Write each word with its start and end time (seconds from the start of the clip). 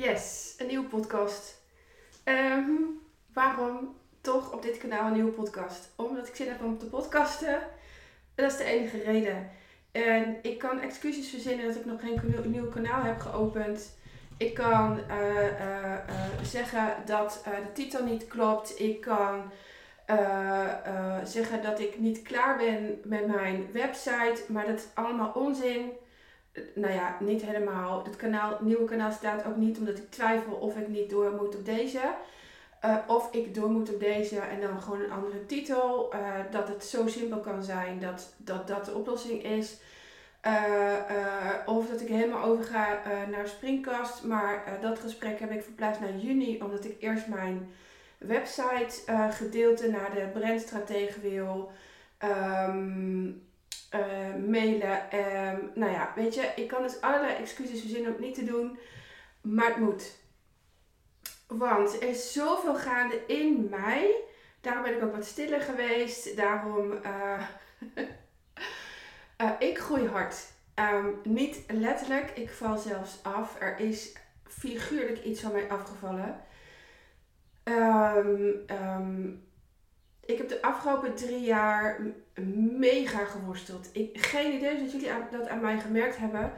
Yes, 0.00 0.54
een 0.58 0.66
nieuwe 0.66 0.88
podcast. 0.88 1.62
Ehm, 2.24 2.72
waarom 3.32 3.96
toch 4.20 4.52
op 4.52 4.62
dit 4.62 4.78
kanaal 4.78 5.06
een 5.06 5.12
nieuwe 5.12 5.30
podcast? 5.30 5.90
Omdat 5.96 6.28
ik 6.28 6.34
zin 6.34 6.48
heb 6.48 6.62
om 6.62 6.78
te 6.78 6.86
podcasten. 6.86 7.62
Dat 8.34 8.50
is 8.50 8.56
de 8.56 8.64
enige 8.64 9.02
reden. 9.02 9.50
En 9.92 10.36
ik 10.42 10.58
kan 10.58 10.80
excuses 10.80 11.28
verzinnen 11.28 11.66
dat 11.66 11.76
ik 11.76 11.84
nog 11.84 12.00
geen 12.00 12.20
nieuw 12.44 12.68
kanaal 12.68 13.02
heb 13.02 13.20
geopend. 13.20 13.96
Ik 14.36 14.54
kan 14.54 15.00
uh, 15.10 15.44
uh, 15.44 15.96
zeggen 16.42 16.94
dat 17.06 17.42
de 17.44 17.72
titel 17.72 18.04
niet 18.04 18.28
klopt. 18.28 18.80
Ik 18.80 19.00
kan 19.00 19.50
zeggen 21.24 21.62
dat 21.62 21.80
ik 21.80 21.98
niet 21.98 22.22
klaar 22.22 22.56
ben 22.56 23.00
met 23.04 23.26
mijn 23.26 23.72
website. 23.72 24.42
Maar 24.48 24.66
dat 24.66 24.78
is 24.78 24.86
allemaal 24.94 25.32
onzin 25.34 25.92
nou 26.74 26.92
ja, 26.94 27.16
niet 27.20 27.42
helemaal. 27.42 28.04
Het 28.04 28.16
kanaal, 28.16 28.58
nieuwe 28.60 28.84
kanaal 28.84 29.12
staat 29.12 29.44
ook 29.46 29.56
niet 29.56 29.78
omdat 29.78 29.98
ik 29.98 30.10
twijfel 30.10 30.52
of 30.52 30.76
ik 30.76 30.88
niet 30.88 31.10
door 31.10 31.32
moet 31.32 31.56
op 31.56 31.64
deze. 31.64 32.00
Uh, 32.84 32.96
of 33.06 33.32
ik 33.32 33.54
door 33.54 33.70
moet 33.70 33.94
op 33.94 34.00
deze 34.00 34.38
en 34.38 34.60
dan 34.60 34.82
gewoon 34.82 35.00
een 35.00 35.10
andere 35.10 35.46
titel. 35.46 36.14
Uh, 36.14 36.20
dat 36.50 36.68
het 36.68 36.84
zo 36.84 37.06
simpel 37.06 37.38
kan 37.38 37.62
zijn 37.62 37.98
dat 37.98 38.34
dat, 38.36 38.68
dat 38.68 38.84
de 38.84 38.94
oplossing 38.94 39.42
is. 39.44 39.80
Uh, 40.46 40.94
of 41.66 41.88
dat 41.88 42.00
ik 42.00 42.08
helemaal 42.08 42.44
overga 42.44 43.02
naar 43.30 43.48
Springkast. 43.48 44.24
Maar 44.24 44.78
dat 44.80 44.98
gesprek 44.98 45.40
heb 45.40 45.50
ik 45.50 45.62
verplaatst 45.62 46.00
naar 46.00 46.16
juni. 46.16 46.62
Omdat 46.62 46.84
ik 46.84 46.96
eerst 47.00 47.26
mijn 47.26 47.70
website 48.18 49.02
gedeelte 49.30 49.90
naar 49.90 50.14
de 50.14 50.38
brandstratege 50.38 51.20
wil. 51.20 51.70
Um, 52.24 53.42
uh, 53.90 54.34
mailen. 54.48 55.18
Um, 55.18 55.70
nou 55.74 55.92
ja, 55.92 56.12
weet 56.14 56.34
je, 56.34 56.52
ik 56.56 56.68
kan 56.68 56.82
dus 56.82 57.00
allerlei 57.00 57.34
excuses 57.34 57.80
verzinnen 57.80 58.06
om 58.06 58.16
het 58.16 58.24
niet 58.26 58.34
te 58.34 58.44
doen. 58.44 58.78
Maar 59.40 59.66
het 59.66 59.76
moet. 59.76 60.18
Want 61.46 62.02
er 62.02 62.08
is 62.08 62.32
zoveel 62.32 62.74
gaande 62.74 63.26
in 63.26 63.68
mij. 63.70 64.14
Daarom 64.60 64.82
ben 64.82 64.96
ik 64.96 65.02
ook 65.02 65.14
wat 65.14 65.24
stiller 65.24 65.60
geweest. 65.60 66.36
Daarom, 66.36 66.92
uh, 66.92 67.42
uh, 69.40 69.50
ik 69.68 69.78
groei 69.78 70.06
hard. 70.06 70.36
Um, 70.74 71.20
niet 71.22 71.64
letterlijk, 71.68 72.30
ik 72.30 72.50
val 72.50 72.78
zelfs 72.78 73.22
af. 73.22 73.60
Er 73.60 73.78
is 73.78 74.12
figuurlijk 74.46 75.24
iets 75.24 75.40
van 75.40 75.52
mij 75.52 75.70
afgevallen. 75.70 76.40
Um, 77.64 79.48
ik 80.20 80.38
heb 80.38 80.48
de 80.48 80.62
afgelopen 80.62 81.14
drie 81.14 81.40
jaar 81.40 82.00
mega 82.78 83.24
geworsteld. 83.24 83.88
Ik, 83.92 84.26
geen 84.26 84.52
idee 84.52 84.78
dat 84.78 84.92
jullie 84.92 85.10
dat 85.30 85.48
aan 85.48 85.60
mij 85.60 85.80
gemerkt 85.80 86.16
hebben. 86.16 86.52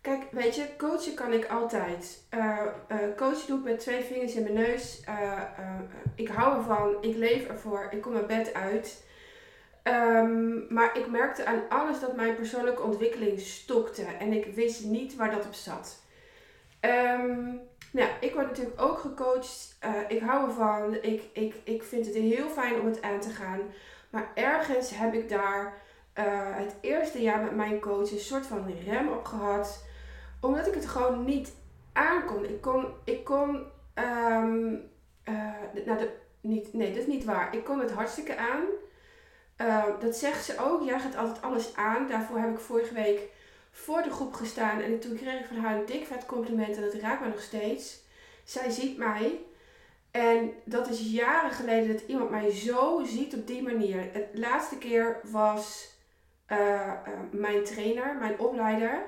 Kijk, 0.00 0.22
weet 0.30 0.54
je, 0.54 0.66
coachen 0.76 1.14
kan 1.14 1.32
ik 1.32 1.46
altijd. 1.46 2.22
Uh, 2.34 2.60
uh, 2.90 2.98
coachen 3.16 3.46
doe 3.46 3.58
ik 3.58 3.64
met 3.64 3.80
twee 3.80 4.02
vingers 4.02 4.34
in 4.34 4.42
mijn 4.42 4.54
neus. 4.54 5.02
Uh, 5.08 5.40
ik 6.14 6.28
hou 6.28 6.56
ervan, 6.56 6.96
ik 7.00 7.16
leef 7.16 7.46
ervoor, 7.46 7.88
ik 7.90 8.02
kom 8.02 8.12
mijn 8.12 8.26
bed 8.26 8.54
uit. 8.54 9.04
Um, 9.82 10.66
maar 10.68 10.98
ik 10.98 11.10
merkte 11.10 11.46
aan 11.46 11.62
alles 11.68 12.00
dat 12.00 12.16
mijn 12.16 12.34
persoonlijke 12.34 12.82
ontwikkeling 12.82 13.40
stokte. 13.40 14.04
En 14.18 14.32
ik 14.32 14.54
wist 14.54 14.84
niet 14.84 15.16
waar 15.16 15.30
dat 15.30 15.46
op 15.46 15.54
zat. 15.54 16.02
Um, 16.80 17.60
nou, 17.90 18.08
ik 18.20 18.34
word 18.34 18.46
natuurlijk 18.46 18.80
ook 18.80 18.98
gecoacht. 18.98 19.78
Ik 20.08 20.20
hou 20.20 20.48
ervan. 20.48 20.94
Ik, 20.94 21.22
ik, 21.32 21.54
ik 21.64 21.82
vind 21.82 22.06
het 22.06 22.14
heel 22.14 22.48
fijn 22.48 22.80
om 22.80 22.86
het 22.86 23.02
aan 23.02 23.20
te 23.20 23.30
gaan. 23.30 23.60
Maar 24.14 24.30
ergens 24.34 24.90
heb 24.90 25.14
ik 25.14 25.28
daar 25.28 25.82
uh, 26.18 26.56
het 26.56 26.74
eerste 26.80 27.22
jaar 27.22 27.42
met 27.42 27.54
mijn 27.54 27.80
coach 27.80 28.10
een 28.10 28.18
soort 28.18 28.46
van 28.46 28.74
rem 28.84 29.08
op 29.08 29.24
gehad. 29.24 29.84
Omdat 30.40 30.66
ik 30.66 30.74
het 30.74 30.86
gewoon 30.86 31.24
niet 31.24 31.52
aankon. 31.92 32.44
Ik 32.44 32.60
kon, 32.60 32.86
ik 33.04 33.24
kon, 33.24 33.48
um, 33.94 34.90
uh, 35.24 35.84
nou, 35.86 36.08
niet, 36.40 36.72
nee, 36.72 36.88
dat 36.88 37.00
is 37.00 37.06
niet 37.06 37.24
waar. 37.24 37.54
Ik 37.54 37.64
kon 37.64 37.80
het 37.80 37.92
hartstikke 37.92 38.36
aan. 38.36 38.62
dat 40.00 40.16
zegt 40.16 40.44
ze 40.44 40.58
ook. 40.58 40.82
Jij 40.82 41.00
gaat 41.00 41.16
altijd 41.16 41.42
alles 41.42 41.76
aan. 41.76 42.08
Daarvoor 42.08 42.38
heb 42.38 42.50
ik 42.50 42.58
vorige 42.58 42.94
week 42.94 43.20
voor 43.70 44.02
de 44.02 44.10
groep 44.10 44.32
gestaan. 44.34 44.80
En 44.80 45.00
toen 45.00 45.16
kreeg 45.16 45.40
ik 45.40 45.46
van 45.46 45.56
haar 45.56 45.78
een 45.78 45.86
dik 45.86 46.06
vet 46.06 46.26
compliment. 46.26 46.76
En 46.76 46.82
dat 46.82 46.94
raakt 46.94 47.20
me 47.20 47.28
nog 47.28 47.42
steeds. 47.42 48.02
Zij 48.44 48.70
ziet 48.70 48.98
mij. 48.98 49.40
En 50.14 50.52
dat 50.64 50.88
is 50.88 51.00
jaren 51.00 51.50
geleden 51.50 51.92
dat 51.92 52.06
iemand 52.06 52.30
mij 52.30 52.50
zo 52.50 53.04
ziet 53.04 53.34
op 53.34 53.46
die 53.46 53.62
manier. 53.62 54.08
Het 54.12 54.28
laatste 54.32 54.78
keer 54.78 55.20
was 55.22 55.92
uh, 56.52 56.58
uh, 56.58 56.92
mijn 57.30 57.64
trainer, 57.64 58.16
mijn 58.16 58.38
opleider. 58.38 59.02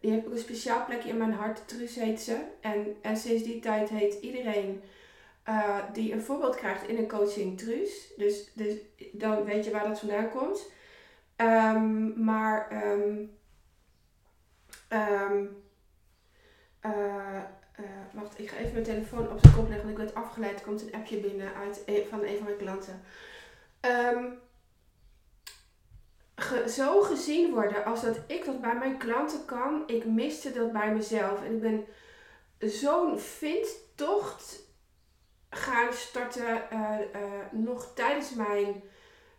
Die 0.00 0.10
heeft 0.10 0.26
ook 0.26 0.32
een 0.32 0.38
speciaal 0.38 0.84
plekje 0.84 1.08
in 1.08 1.16
mijn 1.16 1.32
hart. 1.32 1.68
Truus 1.68 1.94
heet 1.94 2.20
ze. 2.20 2.38
En, 2.60 2.96
en 3.02 3.16
sinds 3.16 3.42
die 3.42 3.60
tijd 3.60 3.88
heet 3.88 4.14
iedereen 4.14 4.82
uh, 5.48 5.78
die 5.92 6.12
een 6.12 6.22
voorbeeld 6.22 6.56
krijgt 6.56 6.88
in 6.88 6.98
een 6.98 7.08
coaching 7.08 7.58
Truus. 7.58 8.12
Dus, 8.16 8.50
dus 8.52 8.74
dan 9.12 9.44
weet 9.44 9.64
je 9.64 9.70
waar 9.70 9.88
dat 9.88 9.98
vandaan 9.98 10.30
komt. 10.30 10.70
Um, 11.36 12.24
maar 12.24 12.68
Um, 14.90 15.64
uh, 17.80 17.86
wacht, 18.12 18.38
ik 18.38 18.50
ga 18.50 18.56
even 18.56 18.72
mijn 18.72 18.84
telefoon 18.84 19.30
op 19.30 19.38
zijn 19.40 19.54
kop 19.54 19.68
leggen. 19.68 19.86
Want 19.86 19.98
ik 19.98 20.04
werd 20.04 20.24
afgeleid. 20.24 20.58
Er 20.58 20.64
komt 20.64 20.82
een 20.82 20.94
appje 20.94 21.16
binnen 21.16 21.54
uit 21.54 21.82
van 22.10 22.22
een 22.22 22.36
van 22.36 22.44
mijn 22.44 22.56
klanten. 22.56 23.02
Ge, 26.36 26.70
zo 26.70 27.00
gezien 27.00 27.52
worden 27.52 27.84
als 27.84 28.02
dat 28.02 28.18
ik 28.26 28.44
dat 28.44 28.60
bij 28.60 28.74
mijn 28.74 28.98
klanten 28.98 29.44
kan. 29.44 29.82
Ik 29.86 30.04
miste 30.04 30.52
dat 30.52 30.72
bij 30.72 30.94
mezelf. 30.94 31.44
En 31.44 31.54
ik 31.54 31.60
ben 31.60 31.86
zo'n 32.58 33.18
vindtocht 33.18 34.64
gaan 35.50 35.92
starten. 35.92 36.62
Uh, 36.72 36.98
nog 37.50 37.92
tijdens 37.94 38.34
mijn 38.34 38.82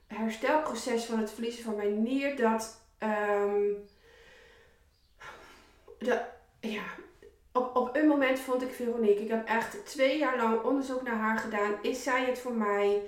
herstelproces 0.08 1.06
van 1.06 1.20
het 1.20 1.32
verliezen 1.32 1.64
van 1.64 1.76
mijn 1.76 2.04
nier. 2.04 2.36
Dat... 2.36 2.82
Um, 3.00 3.86
de, 6.00 6.22
ja, 6.60 6.84
op, 7.58 7.76
op 7.76 7.96
een 7.96 8.08
moment 8.08 8.40
vond 8.40 8.62
ik 8.62 8.74
Veronique. 8.74 9.24
Ik 9.24 9.30
heb 9.30 9.48
echt 9.48 9.86
twee 9.86 10.18
jaar 10.18 10.38
lang 10.38 10.64
onderzoek 10.64 11.02
naar 11.02 11.16
haar 11.16 11.38
gedaan. 11.38 11.76
Is 11.82 12.04
zij 12.04 12.26
het 12.26 12.40
voor 12.40 12.54
mij? 12.54 13.02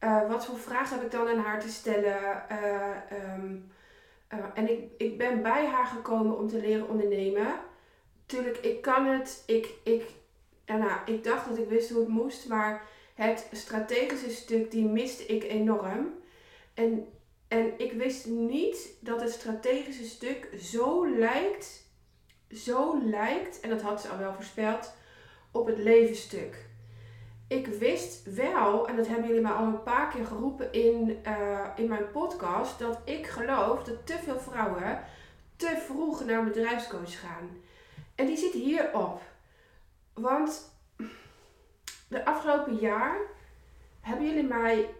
Uh, 0.00 0.28
wat 0.28 0.46
voor 0.46 0.58
vragen 0.58 0.96
heb 0.96 1.04
ik 1.04 1.10
dan 1.10 1.28
aan 1.28 1.44
haar 1.44 1.60
te 1.60 1.68
stellen? 1.68 2.42
Uh, 2.50 3.34
um, 3.34 3.72
uh, 4.32 4.38
en 4.54 4.70
ik, 4.70 4.80
ik 4.96 5.18
ben 5.18 5.42
bij 5.42 5.66
haar 5.66 5.86
gekomen 5.86 6.38
om 6.38 6.48
te 6.48 6.60
leren 6.60 6.88
ondernemen. 6.88 7.46
Tuurlijk, 8.26 8.56
ik 8.56 8.82
kan 8.82 9.06
het. 9.06 9.42
Ik, 9.46 9.68
ik, 9.84 10.10
nou, 10.66 10.98
ik 11.04 11.24
dacht 11.24 11.48
dat 11.48 11.58
ik 11.58 11.68
wist 11.68 11.90
hoe 11.90 12.00
het 12.00 12.08
moest. 12.08 12.48
Maar 12.48 12.82
het 13.14 13.48
strategische 13.52 14.30
stuk, 14.30 14.70
die 14.70 14.84
miste 14.84 15.26
ik 15.26 15.44
enorm. 15.44 16.14
En, 16.74 17.06
en 17.48 17.72
ik 17.76 17.92
wist 17.92 18.26
niet 18.26 18.96
dat 19.00 19.20
het 19.20 19.30
strategische 19.30 20.04
stuk 20.04 20.48
zo 20.60 21.08
lijkt 21.16 21.83
zo 22.54 23.00
lijkt, 23.04 23.60
en 23.60 23.68
dat 23.68 23.82
had 23.82 24.00
ze 24.00 24.08
al 24.08 24.18
wel 24.18 24.34
voorspeld, 24.34 24.94
op 25.50 25.66
het 25.66 25.78
levensstuk. 25.78 26.66
Ik 27.48 27.66
wist 27.66 28.34
wel, 28.34 28.88
en 28.88 28.96
dat 28.96 29.06
hebben 29.06 29.26
jullie 29.26 29.42
mij 29.42 29.52
al 29.52 29.66
een 29.66 29.82
paar 29.82 30.08
keer 30.08 30.26
geroepen 30.26 30.72
in, 30.72 31.18
uh, 31.26 31.66
in 31.76 31.88
mijn 31.88 32.10
podcast, 32.10 32.78
dat 32.78 32.98
ik 33.04 33.26
geloof 33.26 33.82
dat 33.82 34.06
te 34.06 34.18
veel 34.22 34.40
vrouwen 34.40 35.02
te 35.56 35.82
vroeg 35.86 36.24
naar 36.24 36.38
een 36.38 36.44
bedrijfscoach 36.44 37.20
gaan. 37.20 37.50
En 38.14 38.26
die 38.26 38.36
zit 38.36 38.52
hierop. 38.52 39.20
Want 40.12 40.72
de 42.08 42.24
afgelopen 42.24 42.76
jaar 42.76 43.16
hebben 44.00 44.26
jullie 44.26 44.42
mij 44.46 44.94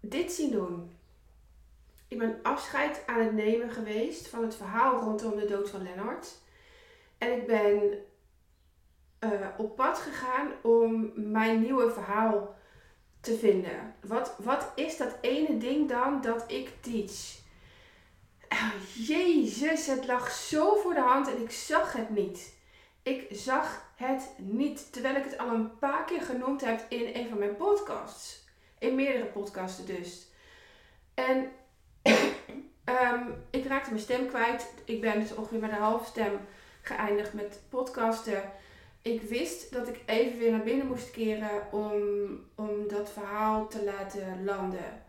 dit 0.00 0.32
zien 0.32 0.50
doen. 0.50 0.96
Ik 2.08 2.18
ben 2.18 2.38
afscheid 2.42 3.02
aan 3.06 3.20
het 3.20 3.32
nemen 3.32 3.70
geweest 3.70 4.28
van 4.28 4.42
het 4.42 4.54
verhaal 4.54 5.00
rondom 5.00 5.36
de 5.36 5.46
dood 5.46 5.70
van 5.70 5.82
Lennart. 5.82 6.34
En 7.18 7.32
ik 7.32 7.46
ben 7.46 7.98
uh, 9.20 9.48
op 9.56 9.76
pad 9.76 9.98
gegaan 9.98 10.52
om 10.62 11.12
mijn 11.14 11.60
nieuwe 11.60 11.90
verhaal 11.90 12.54
te 13.20 13.36
vinden. 13.38 13.94
Wat, 14.00 14.36
wat 14.38 14.72
is 14.74 14.96
dat 14.96 15.16
ene 15.20 15.58
ding 15.58 15.88
dan 15.88 16.20
dat 16.20 16.44
ik 16.46 16.72
teach? 16.80 17.44
Uh, 18.52 19.06
Jezus, 19.06 19.86
het 19.86 20.06
lag 20.06 20.30
zo 20.30 20.74
voor 20.74 20.94
de 20.94 21.00
hand 21.00 21.28
en 21.28 21.42
ik 21.42 21.50
zag 21.50 21.92
het 21.92 22.10
niet. 22.10 22.54
Ik 23.02 23.26
zag 23.30 23.92
het 23.96 24.30
niet, 24.36 24.92
terwijl 24.92 25.16
ik 25.16 25.24
het 25.24 25.38
al 25.38 25.48
een 25.48 25.78
paar 25.78 26.04
keer 26.04 26.22
genoemd 26.22 26.64
heb 26.64 26.84
in 26.88 27.14
een 27.14 27.28
van 27.28 27.38
mijn 27.38 27.56
podcasts. 27.56 28.44
In 28.78 28.94
meerdere 28.94 29.26
podcasten 29.26 29.86
dus. 29.86 30.28
En 31.14 31.52
um, 32.84 33.34
ik 33.50 33.66
raakte 33.66 33.90
mijn 33.90 34.02
stem 34.02 34.26
kwijt. 34.28 34.72
Ik 34.84 35.00
ben 35.00 35.20
dus 35.20 35.34
ongeveer 35.34 35.58
met 35.58 35.70
een 35.70 35.76
halve 35.76 36.04
stem 36.04 36.40
geëindigd 36.82 37.32
met 37.32 37.60
podcasten. 37.68 38.42
Ik 39.02 39.22
wist 39.22 39.72
dat 39.72 39.88
ik 39.88 40.00
even 40.06 40.38
weer 40.38 40.50
naar 40.50 40.62
binnen 40.62 40.86
moest 40.86 41.10
keren 41.10 41.72
om, 41.72 41.92
om 42.54 42.88
dat 42.88 43.10
verhaal 43.10 43.68
te 43.68 43.84
laten 43.84 44.44
landen. 44.44 45.04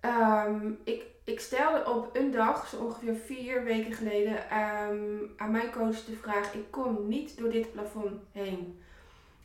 Um, 0.00 0.78
ik, 0.84 1.02
ik 1.24 1.40
stelde 1.40 1.90
op 1.90 2.16
een 2.16 2.30
dag, 2.30 2.68
zo 2.68 2.76
ongeveer 2.76 3.16
vier 3.16 3.64
weken 3.64 3.92
geleden, 3.92 4.50
ehm, 4.50 5.18
aan 5.36 5.50
mijn 5.50 5.70
coach 5.70 6.04
de 6.04 6.16
vraag: 6.22 6.54
ik 6.54 6.70
kom 6.70 7.08
niet 7.08 7.38
door 7.38 7.50
dit 7.50 7.72
plafond 7.72 8.12
heen. 8.32 8.82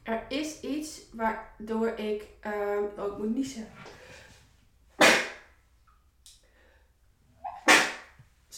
Er 0.04 0.24
is 0.30 0.62
iets 0.62 1.02
waardoor 1.14 1.88
ik. 1.88 2.28
Um, 2.46 3.06
ik 3.06 3.18
moet 3.18 3.36
niezen. 3.36 3.68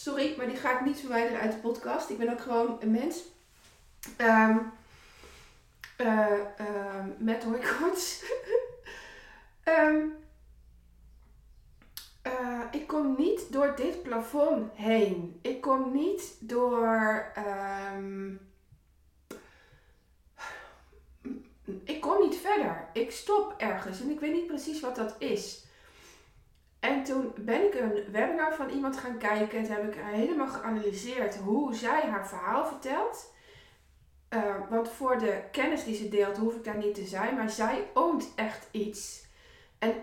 Sorry, 0.00 0.34
maar 0.36 0.46
die 0.46 0.56
ga 0.56 0.78
ik 0.78 0.84
niet 0.86 1.00
verwijderen 1.00 1.40
uit 1.40 1.52
de 1.52 1.58
podcast. 1.58 2.10
Ik 2.10 2.18
ben 2.18 2.32
ook 2.32 2.40
gewoon 2.40 2.76
een 2.80 2.90
mens. 2.90 3.22
Um, 4.18 4.72
uh, 5.98 6.30
uh, 6.60 7.04
met 7.18 7.44
hooikoorts. 7.44 8.24
um, 9.64 10.12
ik 12.80 12.86
kom 12.86 13.14
niet 13.18 13.52
door 13.52 13.76
dit 13.76 14.02
plafond 14.02 14.72
heen. 14.74 15.38
Ik 15.42 15.60
kom 15.60 15.92
niet 15.92 16.36
door. 16.38 17.32
Ik 21.84 22.00
kom 22.00 22.20
niet 22.20 22.36
verder. 22.36 22.88
Ik 22.92 23.10
stop 23.10 23.54
ergens 23.58 24.00
en 24.00 24.10
ik 24.10 24.20
weet 24.20 24.32
niet 24.32 24.46
precies 24.46 24.80
wat 24.80 24.96
dat 24.96 25.14
is. 25.18 25.64
En 26.80 27.04
toen 27.04 27.32
ben 27.36 27.66
ik 27.66 27.74
een 27.74 28.12
webinar 28.12 28.54
van 28.54 28.68
iemand 28.70 28.96
gaan 28.96 29.18
kijken. 29.18 29.58
En 29.58 29.64
toen 29.64 29.74
heb 29.74 29.94
ik 29.94 30.00
helemaal 30.00 30.48
geanalyseerd 30.48 31.36
hoe 31.36 31.74
zij 31.74 32.00
haar 32.10 32.28
verhaal 32.28 32.66
vertelt. 32.66 33.32
Uh, 34.34 34.70
want 34.70 34.88
voor 34.88 35.18
de 35.18 35.42
kennis 35.52 35.84
die 35.84 35.94
ze 35.94 36.08
deelt, 36.08 36.36
hoef 36.36 36.54
ik 36.54 36.64
daar 36.64 36.76
niet 36.76 36.94
te 36.94 37.04
zijn. 37.04 37.34
Maar 37.34 37.50
zij 37.50 37.90
oont 37.94 38.32
echt 38.34 38.68
iets. 38.70 39.24
En, 39.78 39.94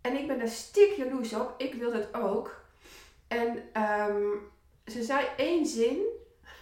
en 0.00 0.16
ik 0.16 0.26
ben 0.26 0.38
daar 0.38 0.48
stik 0.48 0.92
jaloers 0.92 1.32
op. 1.34 1.54
Ik 1.56 1.74
wil 1.74 1.92
dat 1.92 2.14
ook. 2.14 2.64
En 3.28 3.82
um, 3.82 4.50
ze 4.86 5.02
zei 5.02 5.26
één 5.36 5.66
zin. 5.66 5.98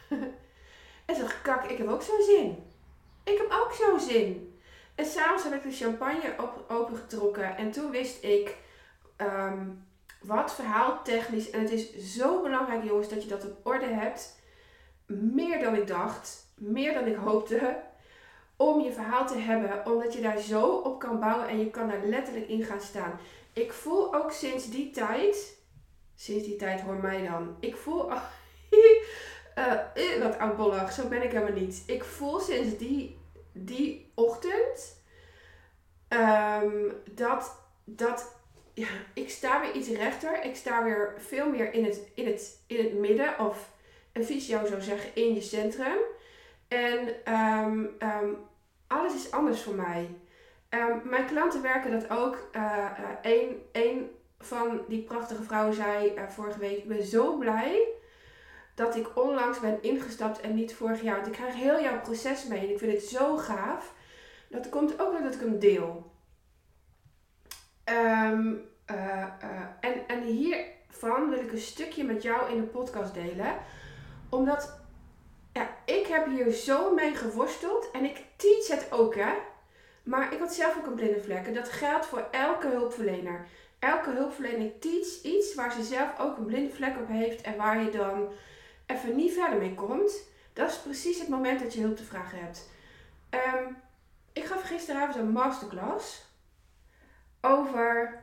en 1.07 1.15
ze 1.15 1.21
dacht, 1.21 1.43
kak, 1.43 1.71
ik 1.71 1.79
heb 1.79 1.89
ook 1.89 2.03
zo'n 2.03 2.23
zin. 2.23 2.65
Ik 3.25 3.39
heb 3.39 3.51
ook 3.51 3.73
zo'n 3.73 4.01
zin. 4.01 4.61
En 4.95 5.05
s'avonds 5.05 5.45
heb 5.45 5.53
ik 5.53 5.63
de 5.63 5.77
champagne 5.77 6.35
op, 6.39 6.65
opengetrokken. 6.69 7.57
En 7.57 7.71
toen 7.71 7.91
wist 7.91 8.25
ik 8.25 8.57
um, 9.21 9.87
wat 10.21 10.55
verhaaltechnisch. 10.55 11.51
En 11.51 11.61
het 11.61 11.71
is 11.71 12.15
zo 12.15 12.43
belangrijk, 12.43 12.85
jongens, 12.85 13.09
dat 13.09 13.23
je 13.23 13.29
dat 13.29 13.45
op 13.45 13.67
orde 13.67 13.87
hebt. 13.87 14.37
Meer 15.07 15.61
dan 15.61 15.75
ik 15.75 15.87
dacht. 15.87 16.53
Meer 16.57 16.95
dan 16.95 17.07
ik 17.07 17.17
hoopte. 17.17 17.81
Om 18.57 18.81
je 18.81 18.93
verhaal 18.93 19.27
te 19.27 19.39
hebben. 19.39 19.87
Omdat 19.87 20.13
je 20.13 20.21
daar 20.21 20.39
zo 20.39 20.67
op 20.67 20.99
kan 20.99 21.21
bouwen. 21.21 21.49
En 21.49 21.59
je 21.59 21.71
kan 21.71 21.89
daar 21.89 22.05
letterlijk 22.05 22.49
in 22.49 22.63
gaan 22.63 22.81
staan. 22.81 23.19
Ik 23.53 23.73
voel 23.73 24.15
ook 24.15 24.33
sinds 24.33 24.71
die 24.71 24.91
tijd. 24.91 25.57
Sinds 26.15 26.45
die 26.45 26.57
tijd 26.57 26.81
hoor 26.81 26.97
mij 26.97 27.27
dan. 27.27 27.57
Ik 27.61 27.77
voel. 27.77 28.11
uh, 28.11 28.23
uh, 29.95 30.23
wat 30.23 30.39
oudbollig. 30.39 30.93
Zo 30.93 31.09
ben 31.09 31.23
ik 31.23 31.33
helemaal 31.33 31.61
niet. 31.61 31.83
Ik 31.87 32.05
voel 32.05 32.41
sinds 32.41 32.79
die, 32.79 33.19
die 33.53 34.13
ochtend. 34.15 34.97
Um, 36.09 36.93
dat, 37.15 37.61
dat 37.85 38.38
ja, 38.79 38.89
ik 39.23 39.31
sta 39.31 39.61
weer 39.61 39.73
iets 39.73 39.89
rechter. 39.89 40.45
Ik 40.45 40.57
sta 40.57 40.85
weer 40.85 41.15
veel 41.19 41.49
meer 41.49 41.73
in 41.73 41.85
het, 41.85 42.01
in 42.15 42.27
het, 42.27 42.63
in 42.67 42.85
het 42.85 42.93
midden. 42.93 43.39
Of 43.39 43.71
een 44.13 44.25
fysio 44.25 44.67
zou 44.67 44.81
zeggen 44.81 45.11
in 45.15 45.35
je 45.35 45.41
centrum. 45.41 45.99
En 46.69 47.33
um, 47.35 47.97
um, 48.03 48.37
alles 48.87 49.15
is 49.15 49.31
anders 49.31 49.63
voor 49.63 49.75
mij. 49.75 50.09
Um, 50.71 51.01
mijn 51.05 51.27
klanten 51.27 51.63
werken 51.63 51.91
dat 51.91 52.11
ook. 52.11 52.51
Eén 53.23 53.63
uh, 53.73 53.93
uh, 53.93 54.03
van 54.39 54.81
die 54.89 55.03
prachtige 55.03 55.43
vrouwen 55.43 55.75
zei 55.75 56.15
uh, 56.15 56.29
vorige 56.29 56.59
week: 56.59 56.79
Ik 56.79 56.89
ben 56.89 57.03
zo 57.03 57.37
blij 57.37 57.89
dat 58.75 58.97
ik 58.97 59.17
onlangs 59.17 59.61
ben 59.61 59.83
ingestapt 59.83 60.41
en 60.41 60.55
niet 60.55 60.75
vorig 60.75 61.03
jaar. 61.03 61.15
Want 61.15 61.27
ik 61.27 61.33
krijg 61.33 61.55
heel 61.55 61.81
jouw 61.83 62.01
proces 62.01 62.45
mee 62.45 62.59
en 62.59 62.71
ik 62.71 62.79
vind 62.79 62.93
het 62.93 63.03
zo 63.03 63.37
gaaf. 63.37 63.95
Dat 64.49 64.69
komt 64.69 65.01
ook 65.01 65.13
doordat 65.13 65.35
ik 65.35 65.41
hem 65.41 65.59
deel. 65.59 66.08
Um, 67.91 68.69
uh, 68.91 68.97
uh, 68.97 69.61
en, 69.81 70.09
en 70.09 70.23
hiervan 70.23 71.31
wil 71.31 71.39
ik 71.39 71.53
een 71.53 71.59
stukje 71.59 72.05
met 72.05 72.23
jou 72.23 72.51
in 72.51 72.61
de 72.61 72.67
podcast 72.67 73.15
delen. 73.15 73.57
Omdat 74.29 74.81
ja, 75.53 75.69
ik 75.85 76.07
heb 76.07 76.27
hier 76.27 76.51
zo 76.51 76.95
mee 76.95 77.15
geworsteld. 77.15 77.91
En 77.91 78.05
ik 78.05 78.25
teach 78.37 78.67
het 78.67 78.93
ook, 78.93 79.15
hè. 79.15 79.33
Maar 80.03 80.33
ik 80.33 80.39
had 80.39 80.55
zelf 80.55 80.77
ook 80.79 80.87
een 80.87 80.95
blinde 80.95 81.23
vlek. 81.23 81.47
En 81.47 81.55
dat 81.55 81.69
geldt 81.69 82.07
voor 82.07 82.29
elke 82.31 82.69
hulpverlener. 82.69 83.47
Elke 83.79 84.11
hulpverlener 84.11 84.79
teach 84.79 85.23
iets 85.23 85.55
waar 85.55 85.73
ze 85.73 85.83
zelf 85.83 86.19
ook 86.19 86.37
een 86.37 86.47
blinde 86.47 86.75
vlek 86.75 86.97
op 86.97 87.09
heeft. 87.09 87.41
En 87.41 87.57
waar 87.57 87.83
je 87.83 87.91
dan 87.91 88.29
even 88.87 89.17
niet 89.17 89.33
verder 89.33 89.59
mee 89.59 89.75
komt. 89.75 90.27
Dat 90.53 90.71
is 90.71 90.79
precies 90.79 91.19
het 91.19 91.29
moment 91.29 91.61
dat 91.61 91.75
je 91.75 91.81
hulp 91.81 91.97
te 91.97 92.05
vragen 92.05 92.39
hebt. 92.39 92.71
Um, 93.31 93.77
ik 94.33 94.45
gaf 94.45 94.63
gisteravond 94.63 95.17
een 95.17 95.31
masterclass 95.31 96.28
over 97.41 98.23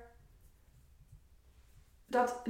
dat 2.05 2.41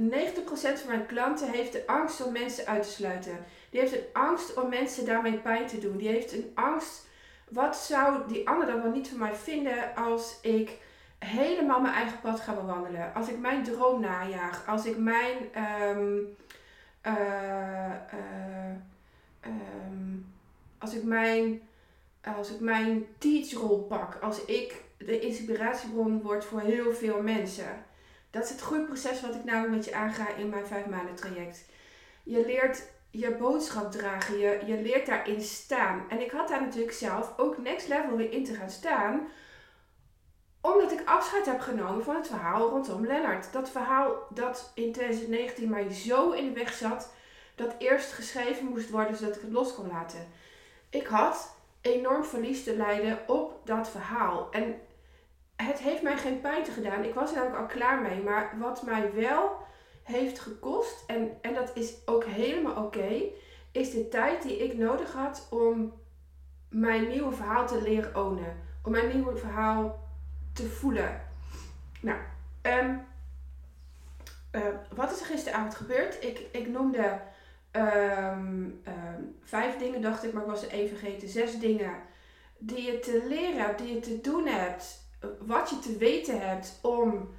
van 0.52 0.86
mijn 0.86 1.06
klanten 1.06 1.50
heeft 1.50 1.72
de 1.72 1.86
angst 1.86 2.24
om 2.24 2.32
mensen 2.32 2.66
uit 2.66 2.82
te 2.82 2.90
sluiten. 2.90 3.38
Die 3.70 3.80
heeft 3.80 3.92
een 3.92 4.06
angst 4.12 4.54
om 4.54 4.68
mensen 4.68 5.06
daarmee 5.06 5.38
pijn 5.38 5.66
te 5.66 5.78
doen. 5.78 5.96
Die 5.96 6.08
heeft 6.08 6.32
een 6.32 6.50
angst, 6.54 7.06
wat 7.50 7.76
zou 7.76 8.28
die 8.28 8.48
ander 8.48 8.66
dan 8.66 8.82
wel 8.82 8.90
niet 8.90 9.08
van 9.08 9.18
mij 9.18 9.34
vinden 9.34 9.94
als 9.94 10.38
ik 10.42 10.78
helemaal 11.18 11.80
mijn 11.80 11.94
eigen 11.94 12.20
pad 12.20 12.40
ga 12.40 12.52
bewandelen. 12.52 13.14
Als 13.14 13.28
ik 13.28 13.38
mijn 13.38 13.62
droom 13.62 14.00
najaag. 14.00 14.66
Als 14.66 14.84
ik 14.86 14.98
mijn... 14.98 15.36
Um, 15.96 16.36
uh, 17.06 17.92
uh, 18.14 18.70
um, 19.46 20.34
als 20.78 20.94
ik 20.94 21.02
mijn... 21.02 21.60
Als 22.36 22.50
ik 22.50 22.60
mijn 22.60 23.06
teachrol 23.18 23.78
pak. 23.78 24.18
Als 24.22 24.44
ik 24.44 24.84
de 24.98 25.20
inspiratiebron 25.20 26.22
word 26.22 26.44
voor 26.44 26.60
heel 26.60 26.94
veel 26.94 27.22
mensen. 27.22 27.84
Dat 28.30 28.44
is 28.44 28.50
het 28.50 28.60
groeiproces 28.60 29.20
wat 29.20 29.34
ik 29.34 29.44
namelijk 29.44 29.74
met 29.74 29.84
je 29.84 29.94
aanga 29.94 30.34
in 30.34 30.48
mijn 30.48 30.66
vijf 30.66 30.86
maanden 30.86 31.14
traject. 31.14 31.64
Je 32.22 32.46
leert 32.46 32.82
je 33.10 33.36
boodschap 33.36 33.92
dragen, 33.92 34.38
je, 34.38 34.62
je 34.66 34.82
leert 34.82 35.06
daarin 35.06 35.40
staan. 35.40 36.04
En 36.08 36.20
ik 36.20 36.30
had 36.30 36.48
daar 36.48 36.60
natuurlijk 36.60 36.92
zelf 36.92 37.32
ook 37.36 37.58
next 37.58 37.88
level 37.88 38.16
weer 38.16 38.32
in 38.32 38.44
te 38.44 38.54
gaan 38.54 38.70
staan. 38.70 39.28
Omdat 40.60 40.92
ik 40.92 41.02
afscheid 41.04 41.46
heb 41.46 41.60
genomen 41.60 42.04
van 42.04 42.14
het 42.16 42.26
verhaal 42.26 42.68
rondom 42.68 43.06
Lennart. 43.06 43.52
Dat 43.52 43.70
verhaal 43.70 44.26
dat 44.30 44.72
in 44.74 44.92
2019 44.92 45.70
mij 45.70 45.92
zo 45.92 46.30
in 46.30 46.44
de 46.44 46.52
weg 46.52 46.72
zat. 46.72 47.12
Dat 47.54 47.74
eerst 47.78 48.12
geschreven 48.12 48.66
moest 48.66 48.90
worden 48.90 49.16
zodat 49.16 49.36
ik 49.36 49.42
het 49.42 49.52
los 49.52 49.74
kon 49.74 49.88
laten. 49.88 50.28
Ik 50.90 51.06
had 51.06 51.55
enorm 51.86 52.24
verlies 52.24 52.64
te 52.64 52.76
lijden 52.76 53.18
op 53.26 53.60
dat 53.64 53.88
verhaal. 53.88 54.50
En 54.50 54.74
het 55.56 55.78
heeft 55.78 56.02
mij 56.02 56.16
geen 56.16 56.40
pijn 56.40 56.64
te 56.64 56.70
gedaan. 56.70 57.04
Ik 57.04 57.14
was 57.14 57.30
er 57.30 57.36
namelijk 57.36 57.60
al 57.60 57.66
klaar 57.66 58.02
mee. 58.02 58.22
Maar 58.22 58.54
wat 58.58 58.82
mij 58.82 59.12
wel 59.14 59.56
heeft 60.02 60.38
gekost, 60.38 61.04
en, 61.06 61.38
en 61.40 61.54
dat 61.54 61.70
is 61.74 61.94
ook 62.04 62.24
helemaal 62.24 62.84
oké, 62.84 63.22
is 63.72 63.90
de 63.90 64.08
tijd 64.08 64.42
die 64.42 64.64
ik 64.64 64.78
nodig 64.78 65.12
had 65.12 65.46
om 65.50 65.92
mijn 66.68 67.08
nieuwe 67.08 67.32
verhaal 67.32 67.66
te 67.66 67.82
leren 67.82 68.16
ownen. 68.16 68.56
Om 68.82 68.92
mijn 68.92 69.14
nieuwe 69.14 69.36
verhaal 69.36 69.98
te 70.52 70.68
voelen. 70.68 71.20
Nou, 72.00 72.18
um, 72.62 73.06
uh, 74.52 74.62
wat 74.94 75.12
is 75.12 75.20
er 75.20 75.26
gisteravond 75.26 75.74
gebeurd? 75.74 76.24
Ik, 76.24 76.38
ik 76.52 76.68
noemde 76.68 77.20
um, 77.76 78.80
um, 78.88 79.36
vijf 79.42 79.76
dingen, 79.76 80.02
dacht 80.02 80.24
ik, 80.24 80.32
maar 80.32 80.42
ik 80.42 80.48
was 80.48 80.62
er 80.62 80.70
even 80.70 80.98
vergeten. 80.98 81.28
Zes 81.28 81.58
dingen 81.58 81.92
die 82.58 82.82
je 82.82 82.98
te 82.98 83.24
leren 83.28 83.60
hebt, 83.60 83.78
die 83.78 83.94
je 83.94 84.00
te 84.00 84.20
doen 84.20 84.46
hebt 84.46 85.04
wat 85.38 85.70
je 85.70 85.78
te 85.78 85.96
weten 85.96 86.48
hebt 86.48 86.78
om 86.82 87.34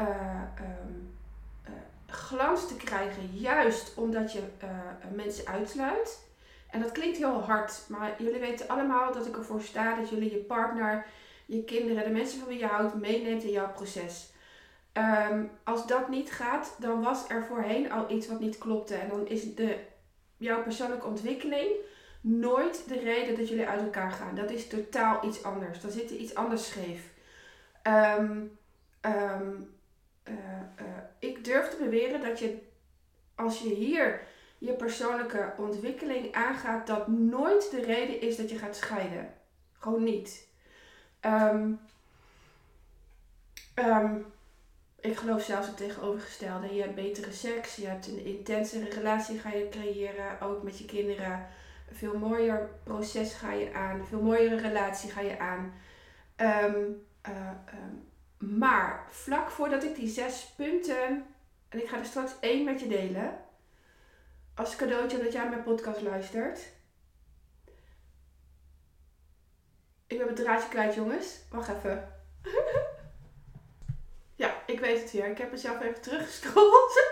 uh, 0.00 0.42
um, 0.60 1.16
uh, 1.64 1.70
glans 2.06 2.68
te 2.68 2.76
krijgen, 2.76 3.30
juist 3.32 3.94
omdat 3.94 4.32
je 4.32 4.42
mensen 5.14 5.46
uitsluit. 5.46 6.26
En 6.70 6.80
dat 6.80 6.92
klinkt 6.92 7.16
heel 7.16 7.40
hard, 7.40 7.84
maar 7.88 8.14
jullie 8.22 8.40
weten 8.40 8.68
allemaal 8.68 9.12
dat 9.12 9.26
ik 9.26 9.36
ervoor 9.36 9.62
sta 9.62 9.96
dat 9.96 10.08
jullie 10.08 10.30
je 10.30 10.36
partner, 10.38 11.06
je 11.46 11.64
kinderen, 11.64 12.04
de 12.04 12.10
mensen 12.10 12.38
van 12.38 12.48
wie 12.48 12.58
je 12.58 12.66
houdt, 12.66 12.94
meeneemt 12.94 13.42
in 13.42 13.50
jouw 13.50 13.72
proces. 13.72 14.32
Um, 14.98 15.50
als 15.64 15.86
dat 15.86 16.08
niet 16.08 16.32
gaat, 16.32 16.76
dan 16.78 17.02
was 17.02 17.28
er 17.28 17.44
voorheen 17.44 17.92
al 17.92 18.10
iets 18.10 18.28
wat 18.28 18.40
niet 18.40 18.58
klopte. 18.58 18.94
En 18.94 19.08
dan 19.08 19.26
is 19.26 19.54
de, 19.54 19.78
jouw 20.36 20.62
persoonlijke 20.62 21.06
ontwikkeling 21.06 21.70
nooit 22.20 22.88
de 22.88 22.98
reden 22.98 23.36
dat 23.36 23.48
jullie 23.48 23.66
uit 23.66 23.80
elkaar 23.80 24.10
gaan. 24.10 24.34
Dat 24.34 24.50
is 24.50 24.68
totaal 24.68 25.24
iets 25.24 25.42
anders. 25.42 25.80
Dan 25.80 25.90
zit 25.90 26.10
er 26.10 26.16
iets 26.16 26.34
anders 26.34 26.68
scheef. 26.68 27.12
Um, 27.82 28.58
um, 29.02 29.74
uh, 30.28 30.34
uh, 30.80 30.86
ik 31.18 31.44
durf 31.44 31.68
te 31.68 31.76
beweren 31.76 32.20
dat 32.20 32.38
je, 32.38 32.58
als 33.34 33.58
je 33.58 33.68
hier 33.68 34.26
je 34.58 34.72
persoonlijke 34.72 35.52
ontwikkeling 35.56 36.34
aangaat, 36.34 36.86
dat 36.86 37.08
nooit 37.08 37.70
de 37.70 37.82
reden 37.82 38.20
is 38.20 38.36
dat 38.36 38.50
je 38.50 38.58
gaat 38.58 38.76
scheiden. 38.76 39.34
Gewoon 39.78 40.04
niet. 40.04 40.48
Um, 41.20 41.80
Ik 45.00 45.16
geloof 45.16 45.42
zelfs 45.42 45.66
het 45.66 45.76
tegenovergestelde. 45.76 46.74
Je 46.74 46.82
hebt 46.82 46.94
betere 46.94 47.32
seks, 47.32 47.76
je 47.76 47.86
hebt 47.86 48.06
een 48.06 48.24
intensere 48.24 48.88
relatie 48.88 49.38
ga 49.38 49.50
je 49.50 49.68
creëren, 49.68 50.40
ook 50.40 50.62
met 50.62 50.78
je 50.78 50.84
kinderen. 50.84 51.46
Een 51.88 51.96
veel 51.96 52.18
mooier 52.18 52.70
proces 52.82 53.34
ga 53.34 53.52
je 53.52 53.72
aan, 53.72 53.98
een 53.98 54.06
veel 54.06 54.22
mooiere 54.22 54.56
relatie 54.56 55.10
ga 55.10 55.20
je 55.20 55.38
aan. 55.38 55.72
Ehm, 56.36 56.82
eh, 57.20 57.50
ehm, 57.66 57.94
maar 58.58 59.06
vlak 59.10 59.50
voordat 59.50 59.84
ik 59.84 59.94
die 59.94 60.08
zes 60.08 60.52
punten, 60.56 61.26
en 61.68 61.82
ik 61.82 61.88
ga 61.88 61.98
er 61.98 62.04
straks 62.04 62.32
één 62.40 62.64
met 62.64 62.80
je 62.80 62.88
delen, 62.88 63.38
als 64.54 64.76
cadeautje 64.76 65.22
dat 65.22 65.32
jij 65.32 65.48
mijn 65.48 65.62
podcast 65.62 66.02
luistert. 66.02 66.58
Ik 70.06 70.18
ben 70.18 70.26
het 70.26 70.36
draadje 70.36 70.68
kwijt, 70.68 70.94
jongens. 70.94 71.40
Wacht 71.50 71.68
even. 71.68 72.12
ik 74.78 74.84
weet 74.84 75.02
het 75.02 75.12
weer. 75.12 75.26
Ik 75.26 75.38
heb 75.38 75.50
mezelf 75.50 75.80
even 75.80 76.00
teruggescrolld. 76.00 77.02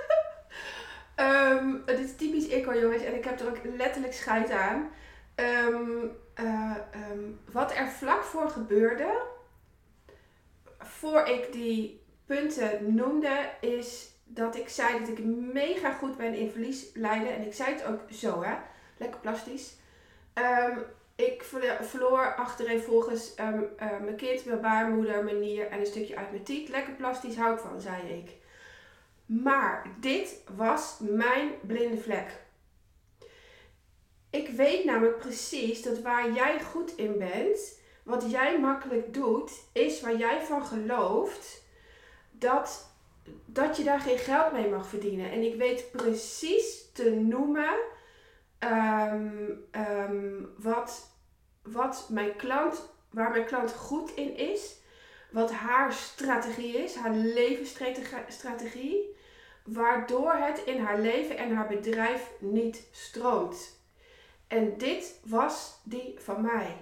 um, 1.17 1.83
het 1.87 1.99
is 1.99 2.17
typisch 2.17 2.47
ik 2.47 2.65
hoor, 2.65 2.79
jongens. 2.81 3.03
En 3.03 3.15
ik 3.15 3.25
heb 3.25 3.41
er 3.41 3.49
ook 3.49 3.59
letterlijk 3.77 4.13
scheid 4.15 4.51
aan. 4.51 4.91
Um, 5.37 6.19
wat 7.53 7.75
er 7.75 7.89
vlak 7.89 8.23
voor 8.23 8.51
gebeurde, 8.51 9.23
voor 10.79 11.27
ik 11.27 11.53
die 11.53 12.05
punten 12.27 12.95
noemde, 12.95 13.51
is 13.61 14.11
dat 14.25 14.57
ik 14.57 14.69
zei 14.69 14.99
dat 14.99 15.09
ik 15.09 15.25
mega 15.53 15.93
goed 15.93 16.17
ben 16.17 16.35
in 16.35 16.51
verlies 16.51 16.91
leiden. 16.95 17.35
En 17.35 17.47
ik 17.47 17.55
zei 17.55 17.75
het 17.75 17.85
ook 17.85 18.01
zo, 18.11 18.43
hè. 18.43 18.55
Lekker 18.97 19.21
plastisch. 19.21 19.77
Ik 21.17 21.43
verloor 21.81 22.35
achtereenvolgens 22.35 23.33
um, 23.41 23.69
uh, 23.81 24.01
mijn 24.01 24.17
kind, 24.17 24.45
mijn 24.45 24.61
baarmoeder, 24.61 25.25
mijn 25.25 25.41
nier 25.41 25.69
en 25.69 25.81
een 25.81 25.87
stukje 25.87 26.17
uit 26.17 26.31
mijn 26.31 26.43
tiet. 26.43 26.69
Lekker 26.69 26.93
plastisch 26.93 27.37
hou 27.37 27.55
ik 27.55 27.61
van, 27.61 27.81
zei 27.81 28.03
ik. 28.09 28.31
Maar 29.27 29.87
dit 30.01 30.43
was 30.57 30.99
mijn 31.01 31.51
blinde 31.61 31.99
vlek. 31.99 32.45
Ik 34.31 34.49
weet 34.49 34.85
namelijk 34.85 35.19
precies 35.19 35.83
dat 35.83 36.01
waar 36.01 36.33
jij 36.33 36.63
goed 36.63 36.97
in 36.97 37.19
bent, 37.19 37.81
wat 38.03 38.31
jij 38.31 38.61
makkelijk 38.61 39.15
doet, 39.15 39.53
is 39.73 40.01
waar 40.01 40.17
jij 40.17 40.43
van 40.43 40.67
gelooft 40.67 41.65
dat 42.31 42.95
dat 43.45 43.77
je 43.77 43.85
daar 43.85 44.01
geen 44.01 44.19
geld 44.19 44.53
mee 44.53 44.69
mag 44.69 44.87
verdienen. 44.87 45.31
En 45.31 45.43
ik 45.43 45.55
weet 45.55 45.91
precies 45.91 46.91
te 46.93 47.11
noemen 47.11 47.75
ehm, 48.59 49.49
ehm, 49.71 50.43
wat, 50.59 51.11
wat 51.63 52.07
mijn 52.11 52.37
klant, 52.37 52.89
waar 53.11 53.31
mijn 53.31 53.45
klant 53.45 53.73
goed 53.73 54.15
in 54.15 54.37
is. 54.37 54.79
Wat 55.31 55.53
haar 55.53 55.93
strategie 55.93 56.85
is, 56.85 56.95
haar 56.95 57.15
levensstrategie. 57.15 59.15
Waardoor 59.65 60.33
het 60.33 60.63
in 60.65 60.81
haar 60.81 60.99
leven 60.99 61.37
en 61.37 61.55
haar 61.55 61.67
bedrijf 61.67 62.31
niet 62.39 62.89
stroomt. 62.91 63.81
En 64.49 64.79
dit 64.79 65.21
was 65.25 65.81
die 65.83 66.15
van 66.19 66.43
mij. 66.43 66.77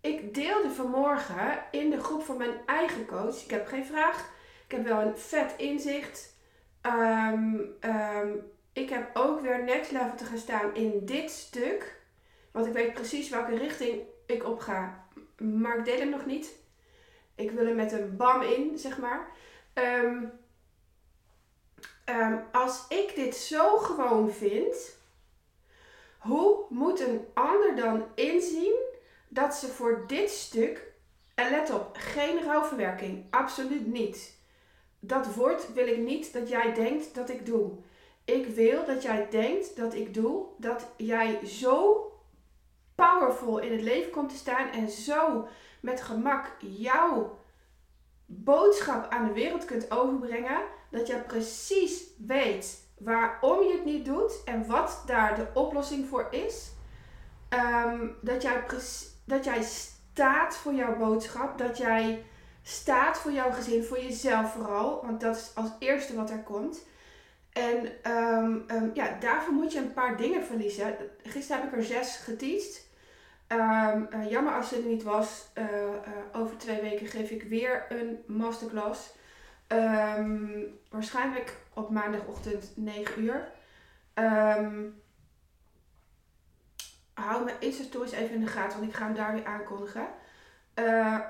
Ik 0.00 0.34
deelde 0.34 0.70
vanmorgen 0.70 1.64
in 1.70 1.90
de 1.90 2.02
groep 2.02 2.22
van 2.22 2.36
mijn 2.36 2.60
eigen 2.66 3.06
coach. 3.06 3.44
Ik 3.44 3.50
heb 3.50 3.66
geen 3.66 3.86
vraag 3.86 4.30
ik 4.72 4.78
heb 4.78 4.86
wel 4.86 5.00
een 5.00 5.16
vet 5.16 5.54
inzicht. 5.56 6.36
Ehm, 6.80 7.54
ik 8.72 8.88
heb 8.88 9.16
ook 9.16 9.40
weer 9.40 9.64
next 9.64 9.90
level 9.90 10.16
te 10.16 10.24
gaan 10.24 10.38
staan 10.38 10.74
in 10.74 11.04
dit 11.04 11.30
stuk. 11.30 12.00
Want 12.50 12.66
ik 12.66 12.72
weet 12.72 12.94
precies 12.94 13.28
welke 13.28 13.56
richting 13.56 14.02
ik 14.26 14.44
op 14.44 14.60
ga. 14.60 15.06
Maar 15.36 15.78
ik 15.78 15.84
deel 15.84 15.98
hem 15.98 16.10
nog 16.10 16.26
niet. 16.26 16.56
Ik 17.34 17.50
wil 17.50 17.66
er 17.66 17.74
met 17.74 17.92
een 17.92 18.16
bam 18.16 18.42
in, 18.42 18.78
zeg 18.78 18.98
maar. 18.98 19.26
Ehm, 19.72 20.24
als 22.52 22.84
ik 22.88 23.14
dit 23.14 23.36
zo 23.36 23.76
gewoon 23.78 24.30
vind, 24.30 24.96
hoe 26.18 26.64
moet 26.68 27.00
een 27.00 27.24
ander 27.34 27.76
dan 27.76 28.04
inzien 28.14 28.74
dat 29.28 29.54
ze 29.54 29.68
voor 29.68 30.04
dit 30.06 30.30
stuk, 30.30 30.90
en 31.34 31.50
let 31.50 31.70
op, 31.70 31.96
geen 31.98 32.42
rouwverwerking, 32.42 33.26
absoluut 33.30 33.86
niet 33.86 34.40
dat 35.04 35.34
woord 35.34 35.72
wil 35.72 35.86
ik 35.86 35.98
niet 35.98 36.32
dat 36.32 36.48
jij 36.48 36.74
denkt 36.74 37.14
dat 37.14 37.30
ik 37.30 37.46
doe. 37.46 37.70
Ik 38.24 38.46
wil 38.46 38.84
dat 38.84 39.02
jij 39.02 39.28
denkt 39.30 39.76
dat 39.76 39.94
ik 39.94 40.14
doe 40.14 40.46
dat 40.56 40.86
jij 40.96 41.46
zo 41.46 42.06
powerful 42.94 43.58
in 43.58 43.72
het 43.72 43.82
leven 43.82 44.10
komt 44.10 44.28
te 44.28 44.36
staan 44.36 44.70
en 44.70 44.90
zo 44.90 45.48
met 45.80 46.02
gemak 46.02 46.56
jouw 46.58 47.38
boodschap 48.26 49.10
aan 49.12 49.26
de 49.26 49.32
wereld 49.32 49.64
kunt 49.64 49.90
overbrengen. 49.90 50.60
Dat 50.90 51.06
jij 51.06 51.22
precies 51.22 52.02
weet 52.26 52.90
waarom 52.98 53.62
je 53.62 53.72
het 53.72 53.84
niet 53.84 54.04
doet 54.04 54.44
en 54.44 54.66
wat 54.66 55.02
daar 55.06 55.34
de 55.34 55.46
oplossing 55.54 56.08
voor 56.08 56.26
is. 56.30 56.72
Ehm, 57.48 58.06
dat, 58.20 58.42
jij 58.42 58.64
dat 59.24 59.44
jij 59.44 59.62
staat 59.62 60.56
voor 60.56 60.72
jouw 60.72 60.96
boodschap. 60.96 61.58
Dat 61.58 61.78
jij 61.78 62.24
staat 62.62 63.18
voor 63.18 63.32
jouw 63.32 63.50
gezin, 63.50 63.84
voor 63.84 64.00
jezelf 64.00 64.52
vooral. 64.52 65.02
Want 65.06 65.20
dat 65.20 65.36
is 65.36 65.50
als 65.54 65.70
eerste 65.78 66.16
wat 66.16 66.30
er 66.30 66.42
komt. 66.42 66.90
En 67.52 68.02
ehm, 68.02 68.58
ehm, 68.66 68.88
ja, 68.94 69.16
daarvoor 69.20 69.52
moet 69.52 69.72
je 69.72 69.78
een 69.78 69.92
paar 69.92 70.16
dingen 70.16 70.44
verliezen. 70.44 70.96
Gisteren 71.22 71.62
heb 71.62 71.72
ik 71.72 71.78
er 71.78 71.84
zes 71.84 72.16
geteased. 72.16 72.90
Um, 73.48 74.08
jammer 74.28 74.54
als 74.54 74.70
het 74.70 74.84
niet 74.84 75.02
was. 75.02 75.50
Uh, 75.58 75.64
over 76.32 76.56
twee 76.56 76.80
weken 76.80 77.06
geef 77.06 77.30
ik 77.30 77.42
weer 77.42 77.86
een 77.88 78.22
masterclass. 78.26 79.14
waarschijnlijk 80.90 81.56
op 81.74 81.90
maandagochtend 81.90 82.72
9 82.76 83.22
uur. 83.22 83.52
hou 87.14 87.44
mijn 87.44 87.60
Insta-stories 87.60 88.12
even 88.12 88.34
in 88.34 88.40
de 88.40 88.46
gaten, 88.46 88.78
want 88.78 88.90
ik 88.90 88.96
ga 88.96 89.04
hem 89.04 89.14
daar 89.14 89.34
weer 89.34 89.44
aankondigen. 89.44 90.06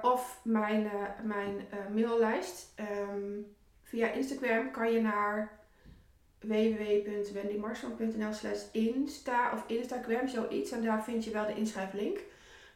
Of 0.03 0.41
mijn, 0.45 0.91
mijn 1.23 1.69
maillijst. 1.95 2.75
Via 3.83 4.09
Instagram 4.09 4.71
kan 4.71 4.93
je 4.93 5.01
naar 5.01 5.62
www.wendymarsman.nl 6.43 8.33
slash 8.33 8.63
insta 8.73 9.53
of 9.53 9.65
Instagram, 9.67 10.29
zoiets. 10.29 10.71
En 10.71 10.83
daar 10.83 11.05
vind 11.05 11.25
je 11.25 11.31
wel 11.31 11.47
de 11.47 11.55
inschrijflink. 11.55 12.19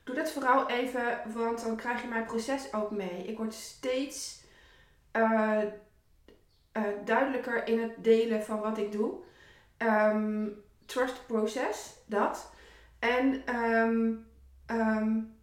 Doe 0.04 0.14
dat 0.14 0.30
vooral 0.30 0.70
even, 0.70 1.22
want 1.34 1.64
dan 1.64 1.76
krijg 1.76 2.02
je 2.02 2.08
mijn 2.08 2.24
proces 2.24 2.72
ook 2.72 2.90
mee. 2.90 3.24
Ik 3.26 3.36
word 3.36 3.54
steeds 3.54 4.44
duidelijker 7.04 7.68
in 7.68 7.80
het 7.80 7.92
delen 7.96 8.42
van 8.42 8.60
wat 8.60 8.78
ik 8.78 8.92
doe. 8.92 9.14
Um, 9.78 10.64
trust 10.84 11.26
process, 11.26 11.94
dat. 12.06 12.52
En 12.98 13.56
um, 13.56 14.26
um, 14.70 15.35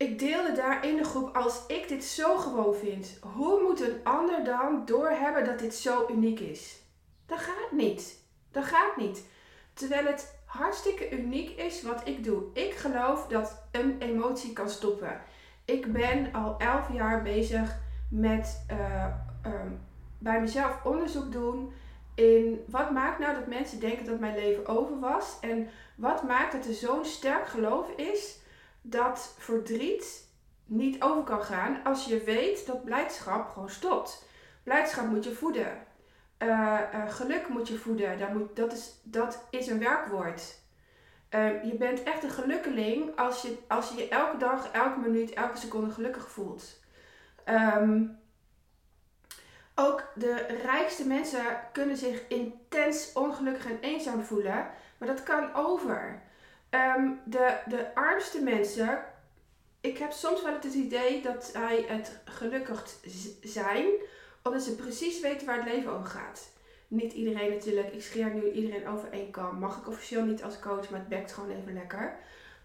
ik 0.00 0.18
deelde 0.18 0.52
daar 0.52 0.86
in 0.86 0.96
de 0.96 1.04
groep, 1.04 1.36
als 1.36 1.66
ik 1.66 1.88
dit 1.88 2.04
zo 2.04 2.36
gewoon 2.36 2.74
vind, 2.74 3.18
hoe 3.34 3.62
moet 3.62 3.80
een 3.80 4.00
ander 4.04 4.44
dan 4.44 4.82
doorhebben 4.84 5.44
dat 5.44 5.58
dit 5.58 5.74
zo 5.74 6.06
uniek 6.10 6.40
is? 6.40 6.82
Dat 7.26 7.38
gaat 7.38 7.72
niet. 7.72 8.18
Dat 8.50 8.64
gaat 8.64 8.96
niet. 8.96 9.26
Terwijl 9.72 10.06
het 10.06 10.38
hartstikke 10.44 11.10
uniek 11.10 11.50
is 11.50 11.82
wat 11.82 12.00
ik 12.04 12.24
doe. 12.24 12.42
Ik 12.52 12.74
geloof 12.74 13.26
dat 13.26 13.62
een 13.70 13.96
emotie 13.98 14.52
kan 14.52 14.70
stoppen. 14.70 15.20
Ik 15.64 15.92
ben 15.92 16.32
al 16.32 16.58
elf 16.58 16.92
jaar 16.92 17.22
bezig 17.22 17.78
met 18.10 18.64
uh, 18.70 19.06
um, 19.46 19.80
bij 20.18 20.40
mezelf 20.40 20.84
onderzoek 20.84 21.32
doen 21.32 21.72
in 22.14 22.64
wat 22.66 22.90
maakt 22.90 23.18
nou 23.18 23.34
dat 23.34 23.46
mensen 23.46 23.80
denken 23.80 24.04
dat 24.04 24.20
mijn 24.20 24.34
leven 24.34 24.66
over 24.66 25.00
was 25.00 25.36
en 25.40 25.68
wat 25.94 26.22
maakt 26.22 26.52
dat 26.52 26.66
er 26.66 26.74
zo'n 26.74 27.04
sterk 27.04 27.48
geloof 27.48 27.90
is 27.96 28.39
dat 28.82 29.34
verdriet 29.38 30.28
niet 30.64 31.02
over 31.02 31.22
kan 31.22 31.42
gaan 31.42 31.84
als 31.84 32.04
je 32.04 32.24
weet 32.24 32.66
dat 32.66 32.84
blijdschap 32.84 33.48
gewoon 33.48 33.70
stopt. 33.70 34.28
Blijdschap 34.62 35.06
moet 35.06 35.24
je 35.24 35.32
voeden. 35.32 35.86
Uh, 36.38 36.80
geluk 37.08 37.48
moet 37.48 37.68
je 37.68 37.78
voeden. 37.78 38.18
Dat, 38.18 38.32
moet, 38.32 38.56
dat, 38.56 38.72
is, 38.72 39.00
dat 39.02 39.46
is 39.50 39.66
een 39.66 39.78
werkwoord. 39.78 40.58
Uh, 41.30 41.64
je 41.64 41.74
bent 41.74 42.02
echt 42.02 42.22
een 42.22 42.30
gelukkeling 42.30 43.16
als 43.16 43.42
je, 43.42 43.58
als 43.68 43.92
je 43.96 44.08
elke 44.08 44.36
dag, 44.36 44.70
elke 44.70 44.98
minuut, 44.98 45.32
elke 45.32 45.56
seconde 45.56 45.90
gelukkig 45.90 46.30
voelt. 46.30 46.80
Um, 47.44 48.18
ook 49.74 50.12
de 50.14 50.34
rijkste 50.62 51.06
mensen 51.06 51.44
kunnen 51.72 51.96
zich 51.96 52.28
intens 52.28 53.12
ongelukkig 53.12 53.66
en 53.66 53.78
eenzaam 53.80 54.22
voelen. 54.22 54.70
Maar 54.98 55.08
dat 55.08 55.22
kan 55.22 55.54
over. 55.54 56.22
Um, 56.70 57.20
de, 57.24 57.56
de 57.66 57.94
armste 57.94 58.42
mensen, 58.42 59.04
ik 59.80 59.98
heb 59.98 60.12
soms 60.12 60.42
wel 60.42 60.52
het 60.52 60.64
idee 60.64 61.22
dat 61.22 61.44
zij 61.44 61.84
het 61.88 62.20
gelukkig 62.24 62.84
zijn, 63.42 63.86
omdat 64.42 64.62
ze 64.62 64.74
precies 64.74 65.20
weten 65.20 65.46
waar 65.46 65.56
het 65.56 65.72
leven 65.72 65.92
over 65.92 66.06
gaat. 66.06 66.50
Niet 66.88 67.12
iedereen 67.12 67.50
natuurlijk, 67.50 67.92
ik 67.92 68.02
scheer 68.02 68.34
nu 68.34 68.50
iedereen 68.50 68.88
over 68.88 69.12
één 69.12 69.30
kam. 69.30 69.58
Mag 69.58 69.78
ik 69.78 69.88
officieel 69.88 70.24
niet 70.24 70.42
als 70.42 70.58
coach, 70.58 70.90
maar 70.90 70.98
het 70.98 71.08
bekt 71.08 71.32
gewoon 71.32 71.50
even 71.50 71.72
lekker. 71.72 72.16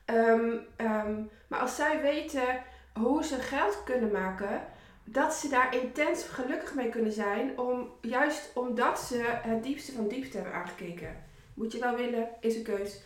Um, 0.05 0.65
um, 0.77 1.29
maar 1.47 1.59
als 1.59 1.75
zij 1.75 2.01
weten 2.01 2.63
hoe 2.93 3.23
ze 3.23 3.35
geld 3.35 3.83
kunnen 3.83 4.11
maken, 4.11 4.67
dat 5.03 5.33
ze 5.33 5.49
daar 5.49 5.75
intens 5.75 6.23
gelukkig 6.23 6.73
mee 6.73 6.89
kunnen 6.89 7.11
zijn, 7.11 7.59
om, 7.59 7.89
juist 8.01 8.51
omdat 8.53 8.99
ze 8.99 9.23
het 9.25 9.63
diepste 9.63 9.91
van 9.91 10.07
diepste 10.07 10.37
hebben 10.37 10.53
aangekeken. 10.55 11.23
Moet 11.53 11.71
je 11.71 11.79
wel 11.79 11.95
willen, 11.95 12.27
is 12.39 12.55
een 12.55 12.63
keus. 12.63 13.01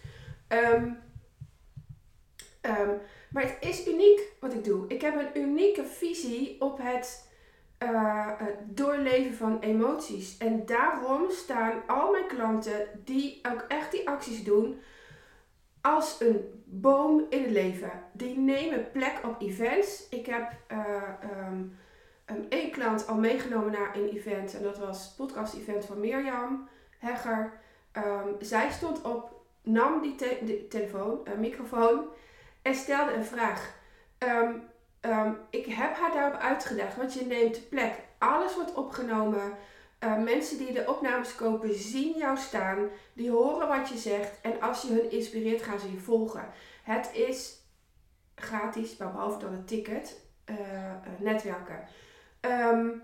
Ehm, 0.49 0.91
ehm, 2.61 2.89
maar 3.31 3.43
het 3.43 3.57
is 3.59 3.87
uniek 3.87 4.19
wat 4.39 4.53
ik 4.53 4.63
doe. 4.63 4.87
Ik 4.87 5.01
heb 5.01 5.15
een 5.15 5.41
unieke 5.41 5.85
visie 5.85 6.61
op 6.61 6.79
het 6.81 7.27
uh, 7.83 8.31
doorleven 8.65 9.33
van 9.33 9.59
emoties. 9.59 10.37
En 10.37 10.65
daarom 10.65 11.29
staan 11.31 11.81
al 11.87 12.11
mijn 12.11 12.27
klanten 12.27 12.87
die 13.03 13.39
ook 13.51 13.65
echt 13.67 13.91
die 13.91 14.09
acties 14.09 14.43
doen 14.43 14.79
als 15.81 16.19
een 16.19 16.63
boom 16.65 17.25
in 17.29 17.41
het 17.41 17.51
leven. 17.51 17.91
Die 18.13 18.37
nemen 18.37 18.91
plek 18.91 19.19
op 19.23 19.41
events. 19.41 20.09
Ik 20.09 20.25
heb 20.25 20.51
uh, 20.71 21.03
één 22.49 22.71
klant 22.71 23.07
al 23.07 23.15
meegenomen 23.15 23.71
naar 23.71 23.95
een 23.95 24.09
event 24.09 24.55
en 24.55 24.63
dat 24.63 24.77
was 24.77 25.05
het 25.05 25.15
podcast-event 25.15 25.85
van 25.85 25.99
Mirjam 25.99 26.67
Hegger. 26.97 27.59
Ehm, 27.91 28.27
zij 28.39 28.71
stond 28.71 29.01
op, 29.01 29.38
nam 29.71 30.01
die, 30.01 30.67
telefoon, 30.67 31.19
uh, 31.27 31.33
microfoon 31.33 32.05
en 32.61 32.75
stelde 32.75 33.13
een 33.13 33.25
vraag. 33.25 33.77
Um, 34.19 35.37
ik 35.49 35.65
heb 35.65 35.95
haar 35.95 36.11
daarop 36.11 36.39
uitgedaagd, 36.39 36.95
want 36.95 37.13
je 37.13 37.25
neemt 37.25 37.69
plek. 37.69 37.93
Alles 38.17 38.55
wordt 38.55 38.73
opgenomen. 38.73 39.53
Uh, 40.03 40.17
mensen 40.17 40.57
die 40.57 40.73
de 40.73 40.87
opnames 40.87 41.35
kopen 41.35 41.73
zien 41.73 42.17
jou 42.17 42.37
staan. 42.37 42.89
Die 43.13 43.31
horen 43.31 43.67
wat 43.67 43.89
je 43.89 43.97
zegt. 43.97 44.41
En 44.41 44.61
als 44.61 44.81
je 44.81 44.87
hun 44.87 45.11
inspireert, 45.11 45.61
gaan 45.61 45.79
ze 45.79 45.91
je 45.91 45.99
volgen. 45.99 46.49
Het 46.83 47.09
is 47.13 47.57
gratis, 48.35 48.97
behalve 48.97 49.39
dan 49.39 49.51
het 49.51 49.67
ticket, 49.67 50.19
uh, 50.45 50.55
netwerken. 51.19 51.87
Um, 52.41 53.03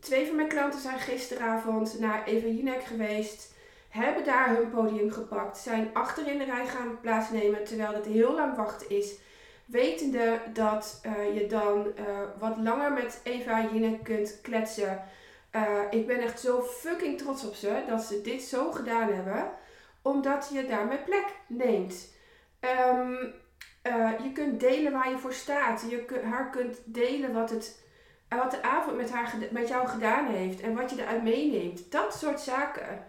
twee 0.00 0.26
van 0.26 0.36
mijn 0.36 0.48
klanten 0.48 0.80
zijn 0.80 0.98
gisteravond 0.98 1.98
naar 1.98 2.24
Eva 2.24 2.80
geweest. 2.80 3.54
Hebben 3.96 4.24
daar 4.24 4.56
hun 4.56 4.70
podium 4.70 5.10
gepakt. 5.10 5.58
Zijn 5.58 5.90
achter 5.92 6.26
in 6.26 6.38
de 6.38 6.44
rij 6.44 6.66
gaan 6.66 7.00
plaatsnemen 7.00 7.64
terwijl 7.64 7.92
het 7.92 8.06
heel 8.06 8.34
lang 8.34 8.56
wachten 8.56 8.90
is 8.90 9.18
Wetende 9.66 10.40
dat 10.52 11.00
uh, 11.06 11.34
je 11.34 11.46
dan 11.46 11.86
uh, 11.98 12.04
wat 12.38 12.56
langer 12.56 12.92
met 12.92 13.20
Eva 13.22 13.68
Jinek 13.72 14.04
kunt 14.04 14.40
kletsen. 14.42 15.04
Uh, 15.52 15.80
ik 15.90 16.06
ben 16.06 16.20
echt 16.20 16.40
zo 16.40 16.62
fucking 16.62 17.18
trots 17.18 17.46
op 17.46 17.54
ze 17.54 17.84
dat 17.88 18.02
ze 18.02 18.20
dit 18.20 18.42
zo 18.42 18.72
gedaan 18.72 19.12
hebben. 19.12 19.50
Omdat 20.02 20.50
je 20.52 20.66
daarmee 20.66 20.98
plek 20.98 21.24
neemt. 21.46 22.14
Um, 22.60 23.34
je 24.22 24.30
kunt 24.32 24.60
delen 24.60 24.92
waar 24.92 25.10
je 25.10 25.18
voor 25.18 25.32
staat. 25.32 25.84
Je 25.88 26.04
kunt, 26.04 26.22
haar 26.22 26.50
kunt 26.50 26.78
delen 26.84 27.32
wat, 27.32 27.50
het, 27.50 27.82
wat 28.28 28.50
de 28.50 28.62
avond 28.62 28.96
met, 28.96 29.10
haar, 29.10 29.34
met 29.50 29.68
jou 29.68 29.88
gedaan 29.88 30.26
heeft. 30.26 30.60
En 30.60 30.74
wat 30.74 30.90
je 30.90 31.02
eruit 31.02 31.22
meeneemt. 31.22 31.92
Dat 31.92 32.14
soort 32.14 32.40
zaken. 32.40 33.04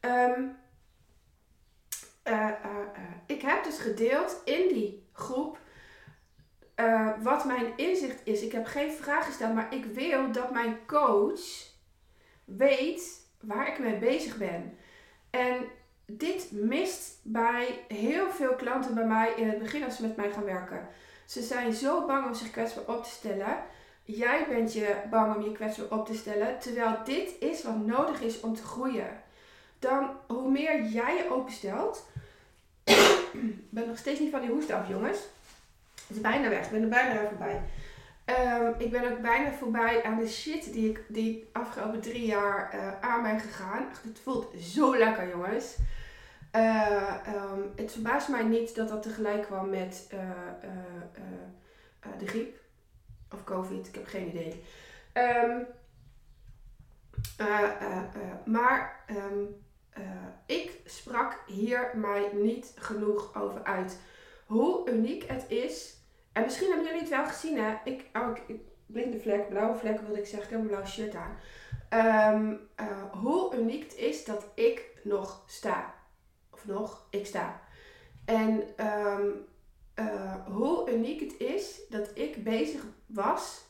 Um, 0.00 0.56
ik 3.26 3.42
heb 3.42 3.64
dus 3.64 3.78
gedeeld 3.78 4.40
in 4.44 4.68
die 4.68 5.08
groep 5.12 5.58
wat 7.22 7.44
mijn 7.44 7.76
inzicht 7.76 8.20
is. 8.24 8.42
Ik 8.42 8.52
heb 8.52 8.66
geen 8.66 8.92
vraag 8.92 9.26
gesteld, 9.26 9.54
maar 9.54 9.74
ik 9.74 9.84
wil 9.84 10.32
dat 10.32 10.52
mijn 10.52 10.78
coach 10.86 11.66
weet 12.44 13.26
waar 13.40 13.68
ik 13.68 13.78
mee 13.78 13.98
bezig 13.98 14.36
ben. 14.36 14.78
En 15.30 15.64
dit 16.06 16.52
mist 16.52 17.20
bij 17.22 17.84
heel 17.88 18.30
veel 18.30 18.54
klanten 18.54 18.94
bij 18.94 19.06
mij 19.06 19.32
in 19.36 19.48
het 19.48 19.58
begin 19.58 19.84
als 19.84 19.96
ze 19.96 20.02
met 20.02 20.16
mij 20.16 20.32
gaan 20.32 20.44
werken. 20.44 20.88
Ze 21.26 21.42
zijn 21.42 21.72
zo 21.72 22.06
bang 22.06 22.26
om 22.26 22.34
zich 22.34 22.50
kwetsbaar 22.50 22.96
op 22.96 23.04
te 23.04 23.10
stellen. 23.10 23.62
Jij 24.02 24.46
bent 24.48 24.72
je 24.72 24.96
bang 25.10 25.34
om 25.34 25.42
je 25.42 25.52
kwetsbaar 25.52 25.98
op 25.98 26.06
te 26.06 26.14
stellen, 26.14 26.58
terwijl 26.58 26.96
dit 27.04 27.34
is 27.40 27.62
wat 27.62 27.76
nodig 27.76 28.20
is 28.20 28.40
om 28.40 28.54
te 28.54 28.62
groeien. 28.62 29.26
Dan 29.78 30.10
hoe 30.26 30.50
meer 30.50 30.84
jij 30.84 31.16
je 31.16 31.30
openstelt. 31.32 32.06
ik 33.32 33.70
ben 33.70 33.86
nog 33.86 33.98
steeds 33.98 34.20
niet 34.20 34.30
van 34.30 34.40
die 34.40 34.50
hoest 34.50 34.70
af, 34.70 34.88
jongens. 34.88 35.18
Het 36.06 36.16
is 36.16 36.22
bijna 36.22 36.48
weg. 36.48 36.64
Ik 36.64 36.70
ben 36.70 36.82
er 36.82 36.88
bijna 36.88 37.28
voorbij. 37.28 37.62
Um, 38.28 38.74
ik 38.78 38.90
ben 38.90 39.12
ook 39.12 39.20
bijna 39.20 39.52
voorbij 39.52 40.02
aan 40.04 40.18
de 40.18 40.28
shit 40.28 40.72
die 40.72 40.90
ik 40.90 41.04
die 41.08 41.48
afgelopen 41.52 42.00
drie 42.00 42.26
jaar 42.26 42.74
uh, 42.74 43.00
aan 43.00 43.22
ben 43.22 43.40
gegaan. 43.40 43.88
het 44.02 44.20
voelt 44.22 44.54
zo 44.60 44.96
lekker, 44.96 45.28
jongens. 45.28 45.76
Uh, 46.56 47.14
um, 47.34 47.72
het 47.76 47.92
verbaast 47.92 48.28
mij 48.28 48.42
niet 48.42 48.74
dat 48.74 48.88
dat 48.88 49.02
tegelijk 49.02 49.42
kwam 49.42 49.70
met 49.70 50.08
uh, 50.14 50.20
de 52.18 52.26
griep. 52.26 52.56
Of 53.32 53.44
COVID, 53.44 53.86
ik 53.86 53.94
heb 53.94 54.06
geen 54.06 54.28
idee. 54.28 54.62
Um, 55.12 55.66
maar 58.44 59.04
ik 60.46 60.80
sprak 60.84 61.42
hier 61.46 61.90
mij 61.94 62.30
niet 62.32 62.72
genoeg 62.78 63.42
over 63.42 63.64
uit. 63.64 63.98
Hoe 64.46 64.90
uniek 64.90 65.24
het 65.26 65.44
is 65.48 65.98
en 66.38 66.44
misschien 66.44 66.68
hebben 66.68 66.86
jullie 66.86 67.00
het 67.00 67.10
wel 67.10 67.26
gezien, 67.26 67.58
hè? 67.58 67.74
Ik, 67.84 68.04
oh, 68.12 68.36
ik, 68.46 68.60
blinde 68.86 69.20
vlek, 69.20 69.48
blauwe 69.48 69.76
vlek 69.76 70.00
wilde 70.00 70.20
ik 70.20 70.26
zeggen. 70.26 70.44
Ik 70.44 70.50
heb 70.50 70.60
een 70.60 70.66
blauw 70.66 70.86
shirt 70.86 71.14
aan. 71.14 71.36
Ehm, 71.88 72.54
eh, 72.74 73.12
hoe 73.12 73.56
uniek 73.56 73.82
het 73.82 73.94
is 73.96 74.24
dat 74.24 74.46
ik 74.54 74.90
nog 75.02 75.42
sta. 75.46 75.94
Of 76.50 76.66
nog, 76.66 77.06
ik 77.10 77.26
sta. 77.26 77.60
En 78.24 78.62
ehm, 78.76 79.26
eh, 79.94 80.46
hoe 80.46 80.90
uniek 80.90 81.20
het 81.20 81.38
is 81.38 81.80
dat 81.88 82.10
ik 82.14 82.44
bezig 82.44 82.84
was 83.06 83.66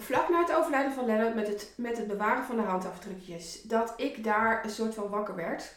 vlak 0.00 0.28
na 0.28 0.40
het 0.40 0.54
overlijden 0.54 0.92
van 0.92 1.06
Lennart 1.06 1.34
met 1.34 1.48
het, 1.48 1.72
met 1.76 1.96
het 1.96 2.06
bewaren 2.06 2.44
van 2.44 2.56
de 2.56 2.62
handafdrukjes, 2.62 3.62
dat 3.62 3.94
ik 3.96 4.24
daar 4.24 4.64
een 4.64 4.70
soort 4.70 4.94
van 4.94 5.08
wakker 5.08 5.34
werd. 5.34 5.74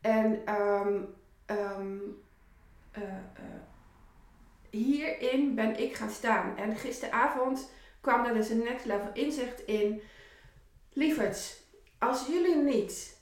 En 0.00 0.54
um, 0.54 1.14
um, 1.46 2.22
hierin 4.70 5.54
ben 5.54 5.80
ik 5.80 5.94
gaan 5.94 6.10
staan. 6.10 6.56
En 6.56 6.76
gisteravond 6.76 7.70
kwam 8.00 8.24
er 8.24 8.34
dus 8.34 8.48
een 8.48 8.62
next 8.62 8.84
level 8.84 9.10
inzicht 9.12 9.60
in. 9.60 10.02
Lieverds, 10.92 11.62
als 11.98 12.26
jullie 12.26 12.56
niet 12.56 13.20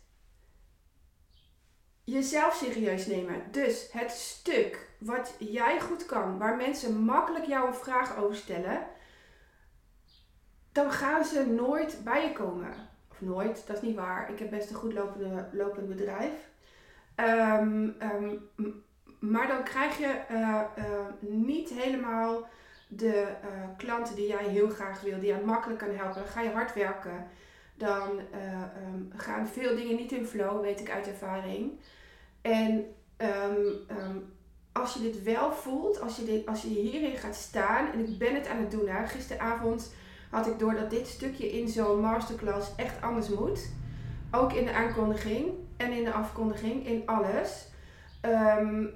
jezelf 2.04 2.54
serieus 2.54 3.06
nemen, 3.06 3.42
dus 3.50 3.88
het 3.92 4.10
stuk 4.10 4.88
wat 4.98 5.34
jij 5.38 5.80
goed 5.80 6.06
kan, 6.06 6.38
waar 6.38 6.56
mensen 6.56 6.96
makkelijk 6.96 7.44
jou 7.44 7.66
een 7.66 7.74
vraag 7.74 8.16
over 8.16 8.36
stellen, 8.36 8.86
dan 10.74 10.90
gaan 10.90 11.24
ze 11.24 11.46
nooit 11.46 12.00
bij 12.04 12.22
je 12.22 12.32
komen. 12.32 12.74
Of 13.10 13.20
nooit, 13.20 13.66
dat 13.66 13.76
is 13.76 13.82
niet 13.82 13.96
waar. 13.96 14.30
Ik 14.30 14.38
heb 14.38 14.50
best 14.50 14.70
een 14.70 14.76
goed 14.76 14.92
lopende, 14.92 15.48
lopend 15.52 15.88
bedrijf. 15.88 16.32
Um, 17.16 17.96
maar 19.18 19.46
dan 19.46 19.62
krijg 19.64 19.98
je 19.98 20.20
uh, 20.30 20.60
uh, 20.78 20.84
niet 21.20 21.70
helemaal 21.70 22.46
de 22.88 23.26
uh, 23.44 23.76
klanten 23.76 24.14
die 24.14 24.26
jij 24.26 24.44
heel 24.44 24.68
graag 24.68 25.00
wil, 25.00 25.20
die 25.20 25.34
je 25.34 25.42
makkelijk 25.44 25.78
kan 25.78 25.94
helpen. 25.96 26.14
Dan 26.14 26.26
ga 26.26 26.40
je 26.40 26.50
hard 26.50 26.74
werken. 26.74 27.26
Dan 27.74 28.18
um, 28.84 29.10
gaan 29.16 29.46
veel 29.46 29.76
dingen 29.76 29.96
niet 29.96 30.12
in 30.12 30.26
flow, 30.26 30.60
weet 30.60 30.80
ik 30.80 30.90
uit 30.90 31.06
ervaring. 31.06 31.80
En 32.42 32.86
als 34.72 34.94
je 34.94 35.00
dit 35.00 35.22
wel 35.22 35.52
voelt, 35.52 36.00
als 36.00 36.16
je, 36.16 36.24
dit, 36.24 36.46
als 36.46 36.62
je 36.62 36.68
hierin 36.68 37.16
gaat 37.16 37.34
staan, 37.34 37.92
en 37.92 37.98
ik 37.98 38.18
ben 38.18 38.34
het 38.34 38.48
aan 38.48 38.58
het 38.58 38.70
doen. 38.70 38.88
Hè. 38.88 39.06
Gisteravond 39.06 39.94
had 40.34 40.46
ik 40.46 40.58
door 40.58 40.74
dat 40.74 40.90
dit 40.90 41.06
stukje 41.06 41.52
in 41.52 41.68
zo'n 41.68 42.00
masterclass 42.00 42.70
echt 42.76 43.02
anders 43.02 43.28
moet. 43.28 43.68
Ook 44.30 44.52
in 44.52 44.64
de 44.64 44.72
aankondiging 44.72 45.52
en 45.76 45.92
in 45.92 46.04
de 46.04 46.12
afkondiging, 46.12 46.86
in 46.86 47.02
alles. 47.06 47.66
Um, 48.22 48.92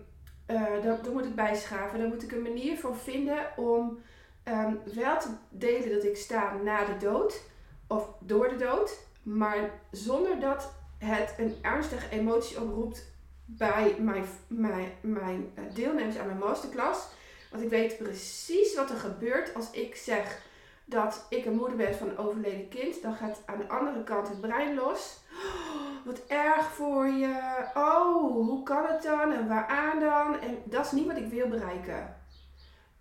uh, 0.46 0.82
daar, 0.82 0.98
moet 1.12 1.24
ik 1.24 1.34
bijschaven. 1.34 1.98
Daar 1.98 2.08
moet 2.08 2.22
ik 2.22 2.32
een 2.32 2.42
manier 2.42 2.76
voor 2.76 2.96
vinden 2.96 3.46
om 3.56 3.98
ehm, 4.42 4.74
wel 4.94 5.18
te 5.18 5.28
delen 5.50 5.94
dat 5.94 6.04
ik 6.04 6.16
sta 6.16 6.54
na 6.64 6.84
de 6.84 6.96
dood 6.96 7.42
of 7.86 8.08
door 8.20 8.48
de 8.48 8.56
dood, 8.56 8.98
maar 9.22 9.70
zonder 9.90 10.40
dat 10.40 10.72
het 10.98 11.34
een 11.36 11.56
ernstige 11.62 12.08
emotie 12.10 12.60
oproept 12.60 13.12
bij 13.44 13.96
mijn, 13.98 14.24
mijn, 14.46 14.92
mijn 15.00 15.50
eh, 15.54 15.64
deelnemers 15.74 16.18
aan 16.18 16.26
mijn 16.26 16.38
masterclass. 16.38 17.06
Want 17.50 17.62
ik 17.62 17.68
weet 17.70 17.98
precies 17.98 18.74
wat 18.74 18.90
er 18.90 18.96
gebeurt 18.96 19.54
als 19.54 19.70
ik 19.70 19.96
zeg 19.96 20.46
dat 20.88 21.26
ik 21.28 21.44
een 21.44 21.56
moeder 21.56 21.76
ben 21.76 21.94
van 21.94 22.08
een 22.08 22.18
overleden 22.18 22.68
kind. 22.68 23.02
Dan 23.02 23.14
gaat 23.14 23.42
aan 23.46 23.58
de 23.58 23.68
andere 23.68 24.04
kant 24.04 24.28
het 24.28 24.40
brein 24.40 24.74
los. 24.74 25.18
wat 26.04 26.26
erg 26.26 26.72
voor 26.72 27.06
je. 27.06 27.64
Oh, 27.74 28.32
hoe 28.32 28.62
kan 28.62 28.86
het 28.86 29.02
dan? 29.02 29.32
En 29.32 29.48
waaraan 29.48 30.00
dan? 30.00 30.40
En 30.40 30.58
dat 30.64 30.84
is 30.84 30.92
niet 30.92 31.06
wat 31.06 31.16
ik 31.16 31.28
wil 31.28 31.48
bereiken. 31.48 32.16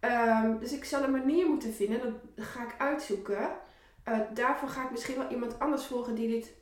Um, 0.02 0.60
dus 0.60 0.74
ik 0.74 0.86
zal 0.86 1.04
een 1.04 1.12
manier 1.12 1.48
moeten 1.48 1.74
vinden. 1.74 2.22
Dat 2.36 2.46
ga 2.46 2.64
ik 2.64 2.76
uitzoeken. 2.78 3.50
Uh, 4.10 4.20
daarvoor 4.34 4.70
ga 4.70 4.84
ik 4.84 4.92
misschien 4.92 5.18
wel 5.18 5.30
iemand 5.30 5.60
anders 5.60 5.86
volgen 5.86 6.16
die 6.16 6.28
dit 6.28 6.54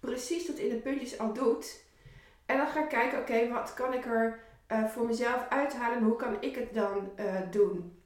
precies 0.00 0.46
tot 0.46 0.58
in 0.58 0.68
de 0.68 0.76
puntjes 0.76 1.18
al 1.18 1.32
doet. 1.32 1.84
En 2.46 2.56
dan 2.56 2.66
ga 2.66 2.82
ik 2.82 2.88
kijken, 2.88 3.18
oké, 3.18 3.48
wat 3.48 3.74
kan 3.74 3.92
ik 3.92 4.04
er 4.06 4.44
uh, 4.72 4.84
voor 4.84 5.06
mezelf 5.06 5.46
uithalen? 5.48 6.02
Hoe 6.02 6.16
kan 6.16 6.36
ik 6.40 6.54
het 6.54 6.74
dan 6.74 7.10
uh, 7.16 7.40
doen? 7.50 8.02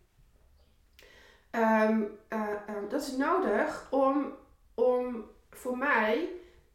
Ehm, 1.51 2.03
eh, 2.29 2.41
ehm, 2.67 2.89
dat 2.89 3.03
is 3.03 3.17
nodig 3.17 3.87
om, 3.91 4.33
om 4.75 5.25
voor 5.51 5.79
mij 5.79 6.29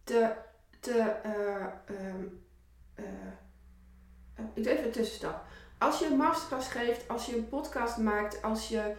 te. 0.03 0.31
te 0.79 0.99
eh, 0.99 1.65
ik 4.53 4.63
doe 4.63 4.73
even 4.73 4.85
een 4.85 4.91
tussenstap. 4.91 5.43
Als 5.77 5.99
je 5.99 6.05
een 6.05 6.17
masterclass 6.17 6.69
geeft, 6.69 7.07
als 7.09 7.25
je 7.25 7.37
een 7.37 7.49
podcast 7.49 7.97
maakt, 7.97 8.41
als 8.41 8.67
je 8.67 8.95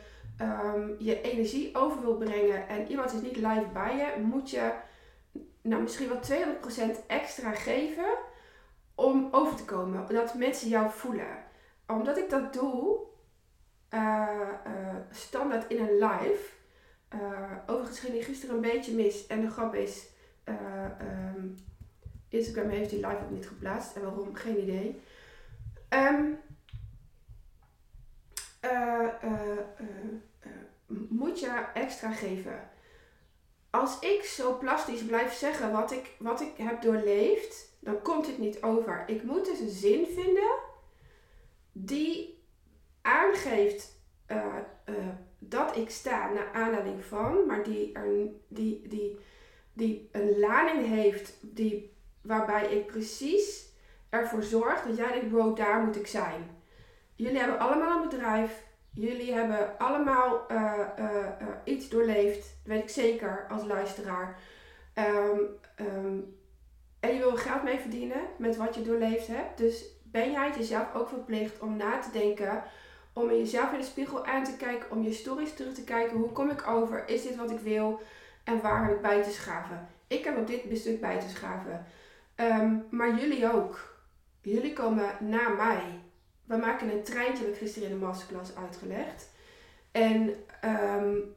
je 0.98 1.20
energie 1.20 1.76
over 1.76 2.00
wil 2.00 2.16
brengen 2.16 2.68
en 2.68 2.88
iemand 2.88 3.12
is 3.12 3.20
niet 3.20 3.36
live 3.36 3.66
bij 3.72 3.96
je, 3.96 4.22
moet 4.22 4.50
je 4.50 4.72
nou, 5.62 5.82
misschien 5.82 6.08
wel 6.08 6.20
200% 6.20 7.06
extra 7.06 7.52
geven 7.52 8.16
om 8.94 9.28
over 9.30 9.56
te 9.56 9.64
komen. 9.64 10.14
Dat 10.14 10.34
mensen 10.34 10.68
jou 10.68 10.90
voelen. 10.90 11.44
Omdat 11.86 12.18
ik 12.18 12.30
dat 12.30 12.52
doe, 12.52 12.98
uh, 12.98 13.00
uh, 13.00 13.12
standaard 15.10 15.70
in 15.70 15.78
een 15.78 15.94
live. 15.98 16.52
Uh, 17.14 17.52
overigens 17.66 17.98
ging 17.98 18.12
die 18.12 18.22
gisteren 18.22 18.54
een 18.54 18.60
beetje 18.60 18.94
mis. 18.94 19.26
En 19.26 19.40
de 19.40 19.50
grap 19.50 19.74
is, 19.74 20.06
um, 20.44 21.56
Instagram 22.28 22.68
heeft 22.68 22.90
die 22.90 23.06
live 23.06 23.22
ook 23.24 23.30
niet 23.30 23.46
geplaatst. 23.46 23.96
En 23.96 24.02
waarom? 24.02 24.34
Geen 24.34 24.62
idee. 24.62 25.02
Um, 25.88 26.38
moet 31.08 31.40
je 31.40 31.64
extra 31.74 32.12
geven. 32.12 32.70
Als 33.70 33.98
ik 33.98 34.22
zo 34.22 34.58
plastisch 34.58 35.04
blijf 35.04 35.32
zeggen 35.32 35.72
wat 35.72 35.92
ik, 35.92 36.16
wat 36.18 36.40
ik 36.40 36.56
heb 36.56 36.82
doorleefd, 36.82 37.76
dan 37.80 38.02
komt 38.02 38.26
het 38.26 38.38
niet 38.38 38.62
over. 38.62 39.04
Ik 39.06 39.22
moet 39.22 39.44
dus 39.44 39.60
een 39.60 39.70
zin 39.70 40.06
vinden 40.06 40.58
die 41.72 42.33
aangeeft 43.04 44.02
uh, 44.28 44.46
uh, 44.88 44.94
dat 45.38 45.76
ik 45.76 45.90
sta 45.90 46.32
naar 46.32 46.50
aanleiding 46.52 47.04
van, 47.04 47.46
maar 47.46 47.62
die, 47.62 47.92
er, 47.92 48.08
die, 48.48 48.88
die, 48.88 49.18
die 49.72 50.08
een 50.12 50.38
lading 50.38 50.86
heeft 50.86 51.38
die, 51.40 51.96
waarbij 52.22 52.66
ik 52.66 52.86
precies 52.86 53.72
ervoor 54.08 54.42
zorg 54.42 54.82
dat 54.82 54.96
jij 54.96 55.12
denkt, 55.12 55.30
wow, 55.30 55.56
daar 55.56 55.80
moet 55.80 55.96
ik 55.96 56.06
zijn. 56.06 56.50
Jullie 57.14 57.38
hebben 57.38 57.58
allemaal 57.58 58.02
een 58.02 58.08
bedrijf. 58.08 58.62
Jullie 58.90 59.32
hebben 59.32 59.78
allemaal 59.78 60.46
uh, 60.50 60.88
iets 61.64 61.88
doorleefd. 61.88 62.56
Weet 62.64 62.82
ik 62.82 62.88
zeker 62.88 63.46
als 63.48 63.64
luisteraar. 63.64 64.38
Um, 64.94 65.40
um, 65.80 66.36
en 67.00 67.14
je 67.14 67.18
wil 67.18 67.36
geld 67.36 67.62
mee 67.62 67.78
verdienen 67.78 68.20
met 68.38 68.56
wat 68.56 68.74
je 68.74 68.82
doorleefd 68.82 69.26
hebt. 69.26 69.58
Dus 69.58 69.84
ben 70.02 70.30
jij 70.30 70.46
het 70.46 70.56
jezelf 70.56 70.94
ook 70.94 71.08
verplicht 71.08 71.60
om 71.60 71.76
na 71.76 71.98
te 71.98 72.10
denken, 72.10 72.62
om 73.14 73.28
jezelf 73.28 73.72
in 73.72 73.78
de 73.78 73.84
spiegel 73.84 74.26
aan 74.26 74.44
te 74.44 74.56
kijken, 74.56 74.90
om 74.90 75.02
je 75.02 75.12
stories 75.12 75.54
terug 75.54 75.74
te 75.74 75.84
kijken. 75.84 76.16
Hoe 76.16 76.32
kom 76.32 76.50
ik 76.50 76.66
over? 76.66 77.08
Is 77.08 77.22
dit 77.22 77.36
wat 77.36 77.50
ik 77.50 77.60
wil? 77.60 78.00
En 78.44 78.60
waar 78.60 78.84
heb 78.84 78.94
ik 78.94 79.02
bij 79.02 79.22
te 79.22 79.30
schaven? 79.30 79.88
Ik 80.06 80.24
heb 80.24 80.36
op 80.36 80.46
dit 80.46 80.78
stuk 80.78 81.00
bij 81.00 81.20
te 81.20 81.28
schaven. 81.28 81.86
Um, 82.36 82.86
maar 82.90 83.18
jullie 83.20 83.52
ook. 83.52 83.96
Jullie 84.40 84.72
komen 84.72 85.10
na 85.20 85.48
mij. 85.48 86.00
We 86.44 86.56
maken 86.56 86.90
een 86.90 87.02
treintje, 87.02 87.44
heb 87.44 87.52
ik 87.52 87.58
gisteren 87.58 87.88
in 87.88 87.98
de 87.98 88.04
masterclass 88.04 88.56
uitgelegd. 88.56 89.30
En 89.90 90.34
um, 90.64 91.34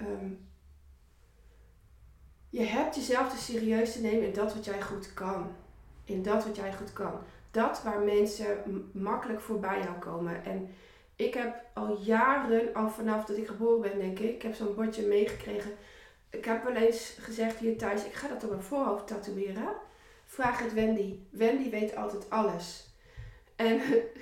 um, 0.00 0.48
je 2.48 2.62
hebt 2.62 2.94
jezelf 2.94 3.30
te 3.30 3.36
serieus 3.36 3.92
te 3.92 4.00
nemen 4.00 4.26
in 4.26 4.32
dat 4.34 4.54
wat 4.54 4.64
jij 4.64 4.82
goed 4.82 5.14
kan. 5.14 5.56
In 6.04 6.22
dat 6.22 6.44
wat 6.44 6.56
jij 6.56 6.74
goed 6.74 6.92
kan. 6.92 7.12
Dat 7.52 7.82
waar 7.82 8.00
mensen 8.00 8.90
makkelijk 8.92 9.40
voorbij 9.40 9.80
jou 9.82 9.98
komen. 9.98 10.44
En 10.44 10.70
ik 11.16 11.34
heb 11.34 11.64
al 11.74 11.98
jaren, 12.00 12.74
al 12.74 12.90
vanaf 12.90 13.24
dat 13.24 13.36
ik 13.36 13.46
geboren 13.46 13.80
ben, 13.80 13.98
denk 13.98 14.18
ik, 14.18 14.34
ik 14.34 14.42
heb 14.42 14.54
zo'n 14.54 14.74
bordje 14.74 15.06
meegekregen. 15.06 15.70
Ik 16.30 16.44
heb 16.44 16.64
wel 16.64 16.74
eens 16.74 17.16
gezegd 17.20 17.58
hier 17.58 17.78
thuis, 17.78 18.04
ik 18.04 18.12
ga 18.12 18.28
dat 18.28 18.44
op 18.44 18.50
mijn 18.50 18.62
voorhoofd 18.62 19.06
tatoeëren. 19.06 19.74
Vraag 20.24 20.58
het 20.58 20.72
Wendy. 20.72 21.18
Wendy 21.30 21.70
weet 21.70 21.96
altijd 21.96 22.30
alles. 22.30 22.90
En, 23.56 23.80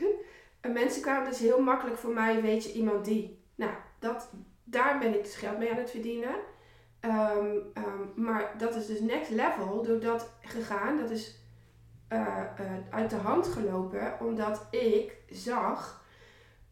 en 0.61 0.73
mensen 0.73 1.03
kwamen 1.03 1.31
dus 1.31 1.39
heel 1.39 1.61
makkelijk 1.61 1.99
voor 1.99 2.13
mij, 2.13 2.43
weet 2.43 2.65
je, 2.65 2.73
iemand 2.73 3.05
die. 3.05 3.43
Nou, 3.55 3.73
dat, 3.99 4.31
daar 4.65 4.99
ben 4.99 5.15
ik 5.15 5.25
dus 5.25 5.37
geld 5.37 5.59
mee 5.59 5.71
aan 5.71 5.77
het 5.77 5.91
verdienen. 5.91 6.35
Um, 7.01 7.73
um, 7.75 8.13
maar 8.15 8.55
dat 8.59 8.75
is 8.75 8.87
dus 8.87 9.01
next 9.01 9.31
level 9.31 9.83
door 9.83 10.01
dat 10.01 10.33
gegaan. 10.41 10.99
Dat 10.99 11.11
is 11.11 11.41
uh, 12.13 12.43
uh, 12.61 12.73
uit 12.91 13.11
de 13.11 13.17
hand 13.17 13.47
gelopen 13.47 14.21
omdat 14.21 14.67
ik 14.71 15.17
zag 15.29 16.05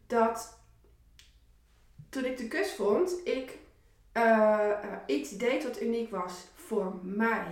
dat 0.06 0.60
toen 2.08 2.24
ik 2.24 2.36
de 2.36 2.48
kus 2.48 2.72
vond, 2.72 3.20
ik 3.24 3.58
uh, 4.12 4.70
iets 5.06 5.30
deed 5.30 5.64
wat 5.64 5.82
uniek 5.82 6.10
was 6.10 6.48
voor 6.54 6.94
mij. 7.02 7.46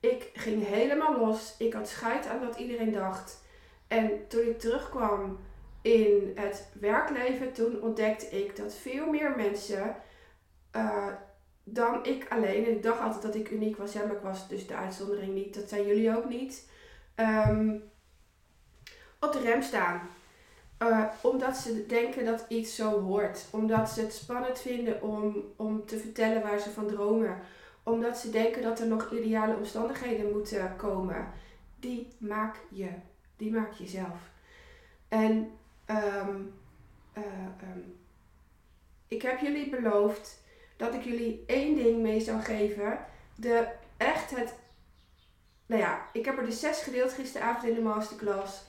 Ik 0.00 0.30
ging 0.34 0.66
helemaal 0.66 1.18
los. 1.18 1.54
Ik 1.58 1.72
had 1.72 1.88
scheid 1.88 2.26
aan 2.26 2.40
wat 2.40 2.58
iedereen 2.58 2.92
dacht. 2.92 3.44
En 3.88 4.28
toen 4.28 4.46
ik 4.46 4.58
terugkwam 4.58 5.38
in 5.82 6.32
het 6.34 6.68
werkleven, 6.80 7.52
toen 7.52 7.82
ontdekte 7.82 8.26
ik 8.26 8.56
dat 8.56 8.74
veel 8.74 9.06
meer 9.06 9.36
mensen 9.36 9.96
dan 11.64 12.04
ik 12.04 12.26
alleen. 12.28 12.64
En 12.64 12.70
ik 12.70 12.82
dacht 12.82 13.00
altijd 13.00 13.22
dat 13.22 13.34
ik 13.34 13.50
uniek 13.50 13.76
was. 13.76 13.92
Ja, 13.92 14.04
maar 14.04 14.16
ik 14.16 14.22
was 14.22 14.48
dus 14.48 14.66
de 14.66 14.74
uitzondering 14.74 15.34
niet. 15.34 15.54
Dat 15.54 15.68
zijn 15.68 15.86
jullie 15.86 16.16
ook 16.16 16.28
niet. 16.28 16.68
Um, 17.20 17.82
op 19.20 19.32
de 19.32 19.40
rem 19.40 19.62
staan. 19.62 20.00
Uh, 20.82 21.04
omdat 21.22 21.56
ze 21.56 21.86
denken 21.86 22.24
dat 22.24 22.44
iets 22.48 22.74
zo 22.74 23.00
hoort. 23.00 23.46
Omdat 23.50 23.90
ze 23.90 24.00
het 24.00 24.12
spannend 24.12 24.60
vinden 24.60 25.02
om, 25.02 25.44
om 25.56 25.86
te 25.86 25.98
vertellen 25.98 26.42
waar 26.42 26.58
ze 26.58 26.70
van 26.70 26.86
dromen. 26.86 27.38
Omdat 27.82 28.18
ze 28.18 28.30
denken 28.30 28.62
dat 28.62 28.80
er 28.80 28.86
nog 28.86 29.12
ideale 29.12 29.56
omstandigheden 29.56 30.32
moeten 30.32 30.76
komen. 30.76 31.28
Die 31.80 32.08
maak 32.18 32.56
je. 32.70 32.88
Die 33.36 33.52
maak 33.52 33.72
je 33.72 33.86
zelf. 33.86 34.30
En 35.08 35.50
um, 35.86 36.52
uh, 37.14 37.24
um, 37.74 37.96
ik 39.08 39.22
heb 39.22 39.40
jullie 39.40 39.70
beloofd 39.70 40.42
dat 40.76 40.94
ik 40.94 41.02
jullie 41.02 41.44
één 41.46 41.74
ding 41.74 42.02
mee 42.02 42.20
zou 42.20 42.40
geven. 42.40 42.98
De 43.34 43.68
echt 43.96 44.36
het. 44.36 44.54
Nou 45.68 45.80
ja, 45.82 46.08
ik 46.12 46.24
heb 46.24 46.38
er 46.38 46.44
de 46.44 46.52
zes 46.52 46.82
gedeeld 46.82 47.12
gisteravond 47.12 47.68
in 47.68 47.74
de 47.74 47.80
masterclass. 47.80 48.62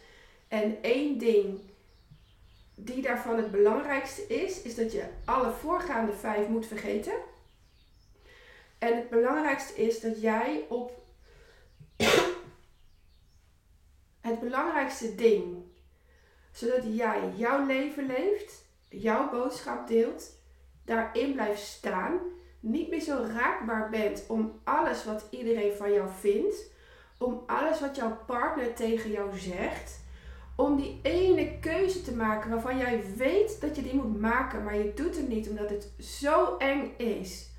En 0.48 0.78
één 0.82 1.18
ding 1.18 1.60
die 2.76 3.02
daarvan 3.02 3.38
het 3.38 3.52
belangrijkste 3.52 4.28
is, 4.28 4.62
is 4.62 4.76
dat 4.76 4.92
je 4.92 5.06
alle 5.26 5.52
voorgaande 5.52 6.14
vijf 6.14 6.48
moet 6.48 6.68
vergeten. 6.68 7.14
En 8.78 8.96
het 8.96 9.10
belangrijkste 9.10 9.76
is 9.76 10.00
dat 10.00 10.22
jij 10.22 10.66
op 10.70 11.02
het 14.30 14.40
belangrijkste 14.40 15.16
ding, 15.16 15.64
zodat 16.52 16.84
jij 16.96 17.32
jouw 17.36 17.66
leven 17.66 18.06
leeft, 18.06 18.66
jouw 18.90 19.30
boodschap 19.30 19.88
deelt 19.88 20.38
daarin 20.86 21.34
blijft 21.34 21.62
staan, 21.62 22.20
niet 22.60 22.90
meer 22.90 23.02
zo 23.02 23.28
raakbaar 23.34 23.90
bent 23.90 24.26
om 24.28 24.60
alles 24.64 25.06
wat 25.06 25.28
iedereen 25.30 25.76
van 25.76 25.94
jou 25.94 26.10
vindt, 26.20 26.78
om 27.19 27.43
alles 27.45 27.79
wat 27.79 27.95
jouw 27.95 28.17
partner 28.25 28.73
tegen 28.73 29.12
jou 29.12 29.38
zegt, 29.38 29.99
om 30.55 30.75
die 30.75 30.99
ene 31.01 31.60
keuze 31.60 32.01
te 32.01 32.15
maken 32.15 32.49
waarvan 32.49 32.77
jij 32.77 33.03
weet 33.17 33.62
dat 33.62 33.75
je 33.75 33.82
die 33.82 33.93
moet 33.93 34.19
maken, 34.19 34.63
maar 34.63 34.77
je 34.77 34.93
doet 34.93 35.15
het 35.15 35.27
niet 35.27 35.49
omdat 35.49 35.69
het 35.69 35.91
zo 35.99 36.58
eng 36.58 36.93
is. 36.97 37.49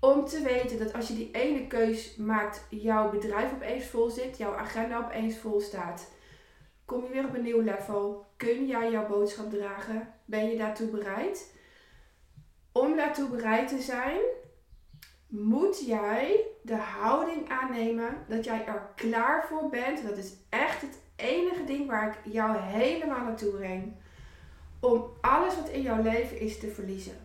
Om 0.00 0.26
te 0.26 0.42
weten 0.42 0.78
dat 0.78 0.92
als 0.92 1.08
je 1.08 1.14
die 1.14 1.30
ene 1.32 1.66
keus 1.66 2.16
maakt, 2.16 2.66
jouw 2.68 3.10
bedrijf 3.10 3.52
opeens 3.52 3.86
vol 3.86 4.10
zit, 4.10 4.36
jouw 4.36 4.54
agenda 4.54 4.98
opeens 4.98 5.36
vol 5.36 5.60
staat. 5.60 6.10
Kom 6.84 7.04
je 7.04 7.12
weer 7.12 7.24
op 7.24 7.34
een 7.34 7.42
nieuw 7.42 7.60
level? 7.60 8.26
Kun 8.36 8.66
jij 8.66 8.90
jouw 8.90 9.06
boodschap 9.06 9.50
dragen? 9.50 10.14
Ben 10.24 10.48
je 10.48 10.56
daartoe 10.56 10.88
bereid? 10.88 11.50
om 12.72 12.96
daartoe 12.96 13.28
bereid 13.28 13.68
te 13.68 13.80
zijn, 13.80 14.20
moet 15.26 15.86
jij 15.86 16.44
de 16.62 16.76
houding 16.76 17.48
aannemen 17.48 18.24
dat 18.28 18.44
jij 18.44 18.66
er 18.66 18.90
klaar 18.94 19.46
voor 19.46 19.68
bent. 19.68 20.02
Dat 20.08 20.16
is 20.16 20.32
echt 20.48 20.80
het 20.80 20.98
enige 21.16 21.64
ding 21.64 21.86
waar 21.86 22.08
ik 22.08 22.32
jou 22.32 22.56
helemaal 22.58 23.24
naartoe 23.24 23.52
breng. 23.52 23.92
Om 24.80 25.10
alles 25.20 25.56
wat 25.56 25.68
in 25.68 25.82
jouw 25.82 26.02
leven 26.02 26.40
is 26.40 26.58
te 26.58 26.70
verliezen. 26.70 27.16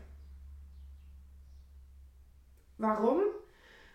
Waarom? 2.76 3.22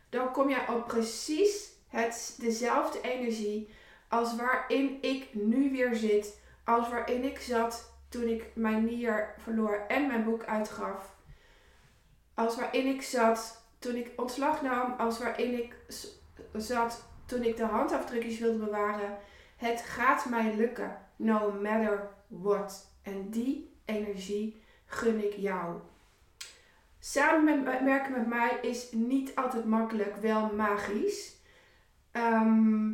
Dan 0.09 0.33
kom 0.33 0.49
jij 0.49 0.69
op 0.69 0.87
precies 0.87 1.71
het, 1.89 2.37
dezelfde 2.41 3.01
energie 3.01 3.75
als 4.09 4.37
waarin 4.37 4.99
ik 5.01 5.35
nu 5.35 5.71
weer 5.71 5.95
zit. 5.95 6.41
Als 6.65 6.89
waarin 6.89 7.25
ik 7.25 7.39
zat 7.39 7.93
toen 8.09 8.29
ik 8.29 8.45
mijn 8.55 8.85
nier 8.85 9.35
verloor 9.39 9.85
en 9.89 10.07
mijn 10.07 10.25
boek 10.25 10.45
uitgaf 10.45 11.13
als 12.35 12.57
waarin 12.57 12.87
ik 12.87 13.03
zat 13.03 13.62
toen 13.83 13.97
ik 13.97 14.13
ontslag 14.17 14.63
nam, 14.63 14.95
als 14.99 15.19
waarin 15.19 15.59
ik 15.63 15.77
zat 16.53 17.05
toen 17.27 17.43
ik 17.43 17.57
de 17.57 17.65
handafdrukjes 17.65 18.39
wilde 18.39 18.59
bewaren. 18.65 19.19
Het 19.57 19.81
gaat 19.81 20.25
mij 20.25 20.55
lukken, 20.57 20.99
no 21.17 21.53
matter 21.53 22.11
what. 22.27 22.91
En 23.03 23.31
die 23.31 23.77
energie 23.85 24.63
gun 24.87 25.25
ik 25.25 25.33
jou. 25.33 25.81
Samen 26.99 27.63
met, 27.63 27.83
werken 27.83 28.13
met 28.13 28.27
mij 28.27 28.59
is 28.61 28.93
niet 28.93 29.35
altijd 29.35 29.65
makkelijk, 29.65 30.17
wel 30.17 30.53
magisch. 30.53 31.37
Ehm, 32.11 32.93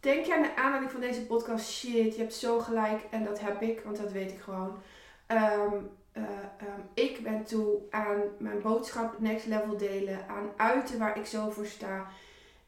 denk 0.00 0.24
je 0.24 0.34
aan 0.34 0.42
de 0.42 0.56
aanleiding 0.56 0.92
van 0.92 1.00
deze 1.00 1.26
podcast, 1.26 1.70
shit, 1.70 2.14
je 2.14 2.20
hebt 2.20 2.34
zo 2.34 2.60
gelijk 2.60 3.02
en 3.10 3.24
dat 3.24 3.40
heb 3.40 3.62
ik, 3.62 3.80
want 3.80 3.96
dat 3.96 4.12
weet 4.12 4.30
ik 4.30 4.40
gewoon. 4.40 4.82
Ehm, 5.26 5.76
eh, 6.14 6.22
ehm, 6.56 6.80
ik 6.94 7.22
ben 7.22 7.44
toe 7.44 7.78
aan 7.90 8.20
mijn 8.38 8.62
boodschap 8.62 9.18
next 9.18 9.46
level 9.46 9.76
delen, 9.76 10.28
aan 10.28 10.50
uiten 10.56 10.98
waar 10.98 11.18
ik 11.18 11.26
zo 11.26 11.50
voor 11.50 11.66
sta. 11.66 12.06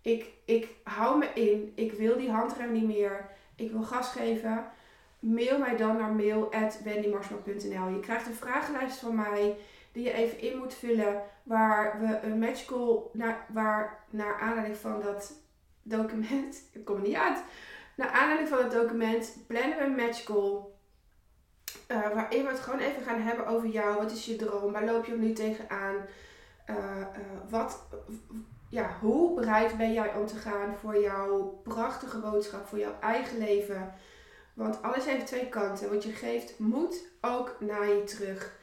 Ik, 0.00 0.26
ik 0.44 0.68
hou 0.82 1.18
me 1.18 1.26
in, 1.34 1.72
ik 1.74 1.92
wil 1.92 2.16
die 2.16 2.30
handrem 2.30 2.72
niet 2.72 2.86
meer, 2.86 3.28
ik 3.56 3.70
wil 3.70 3.82
gas 3.82 4.08
geven. 4.08 4.64
Mail 5.18 5.58
mij 5.58 5.76
dan 5.76 5.96
naar 5.96 6.12
mail.wendymarsma.nl. 6.12 7.88
Je 7.88 8.00
krijgt 8.00 8.26
een 8.26 8.34
vragenlijst 8.34 8.98
van 8.98 9.14
mij 9.14 9.56
die 9.92 10.04
je 10.04 10.12
even 10.12 10.40
in 10.40 10.58
moet 10.58 10.74
vullen. 10.74 11.22
Waar 11.42 12.00
we 12.00 12.28
een 12.28 12.38
matchcall, 12.38 12.98
naar, 13.12 13.46
waar 13.48 14.04
naar 14.10 14.40
aanleiding 14.40 14.76
van 14.76 15.00
dat 15.00 15.32
document, 15.82 16.62
ik 16.72 16.84
kom 16.84 16.96
er 16.96 17.02
niet 17.02 17.16
uit. 17.16 17.42
Naar 17.94 18.10
aanleiding 18.10 18.48
van 18.48 18.58
het 18.58 18.72
document 18.72 19.36
plannen 19.46 19.78
we 19.78 19.84
een 19.84 19.94
matchcall. 19.94 20.74
Uh, 21.88 22.14
waarin 22.14 22.44
we 22.44 22.50
het 22.50 22.60
gewoon 22.60 22.78
even 22.80 23.02
gaan 23.02 23.20
hebben 23.20 23.46
over 23.46 23.68
jou. 23.68 23.96
Wat 23.96 24.10
is 24.10 24.26
je 24.26 24.36
droom? 24.36 24.72
Waar 24.72 24.84
loop 24.84 25.04
je 25.04 25.16
nu 25.16 25.32
tegenaan? 25.32 25.96
Uh, 26.70 26.76
wat, 27.48 27.82
ja, 28.70 28.96
hoe 29.00 29.34
bereid 29.34 29.76
ben 29.76 29.92
jij 29.92 30.14
om 30.14 30.26
te 30.26 30.36
gaan 30.36 30.76
voor 30.80 31.00
jouw 31.00 31.60
prachtige 31.62 32.18
boodschap, 32.18 32.66
voor 32.66 32.78
jouw 32.78 33.00
eigen 33.00 33.38
leven? 33.38 33.92
Want 34.54 34.82
alles 34.82 35.04
heeft 35.04 35.26
twee 35.26 35.48
kanten. 35.48 35.90
Wat 35.90 36.04
je 36.04 36.12
geeft 36.12 36.58
moet 36.58 37.04
ook 37.20 37.56
naar 37.60 37.88
je 37.88 38.04
terug. 38.04 38.54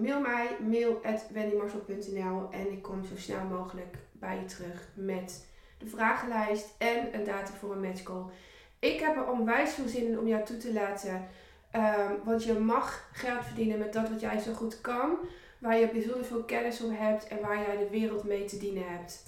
Mail 0.00 0.20
mij, 0.20 0.56
mail 0.60 1.00
en 2.50 2.72
ik 2.72 2.82
kom 2.82 3.04
zo 3.04 3.16
snel 3.16 3.44
mogelijk 3.44 3.96
bij 4.12 4.36
je 4.36 4.44
terug 4.44 4.88
met 4.94 5.46
de 5.78 5.86
vragenlijst 5.86 6.74
en 6.78 7.14
een 7.14 7.24
datum 7.24 7.54
voor 7.54 7.72
een 7.72 7.80
matchcall. 7.80 8.24
Ik 8.78 9.00
heb 9.00 9.16
er 9.16 9.30
onwijs 9.30 9.72
veel 9.72 9.88
zin 9.88 10.06
in 10.06 10.18
om 10.18 10.26
jou 10.26 10.44
toe 10.44 10.56
te 10.56 10.72
laten. 10.72 11.28
Um, 11.74 12.24
want 12.24 12.44
je 12.44 12.52
mag 12.52 13.08
geld 13.12 13.44
verdienen 13.44 13.78
met 13.78 13.92
dat 13.92 14.08
wat 14.08 14.20
jij 14.20 14.38
zo 14.38 14.52
goed 14.52 14.80
kan. 14.80 15.18
Waar 15.58 15.78
je 15.78 15.90
bijzonder 15.90 16.24
veel 16.24 16.44
kennis 16.44 16.80
op 16.80 16.90
hebt 16.92 17.26
en 17.28 17.40
waar 17.40 17.58
jij 17.58 17.76
de 17.76 17.88
wereld 17.90 18.24
mee 18.24 18.44
te 18.44 18.58
dienen 18.58 18.88
hebt. 18.88 19.24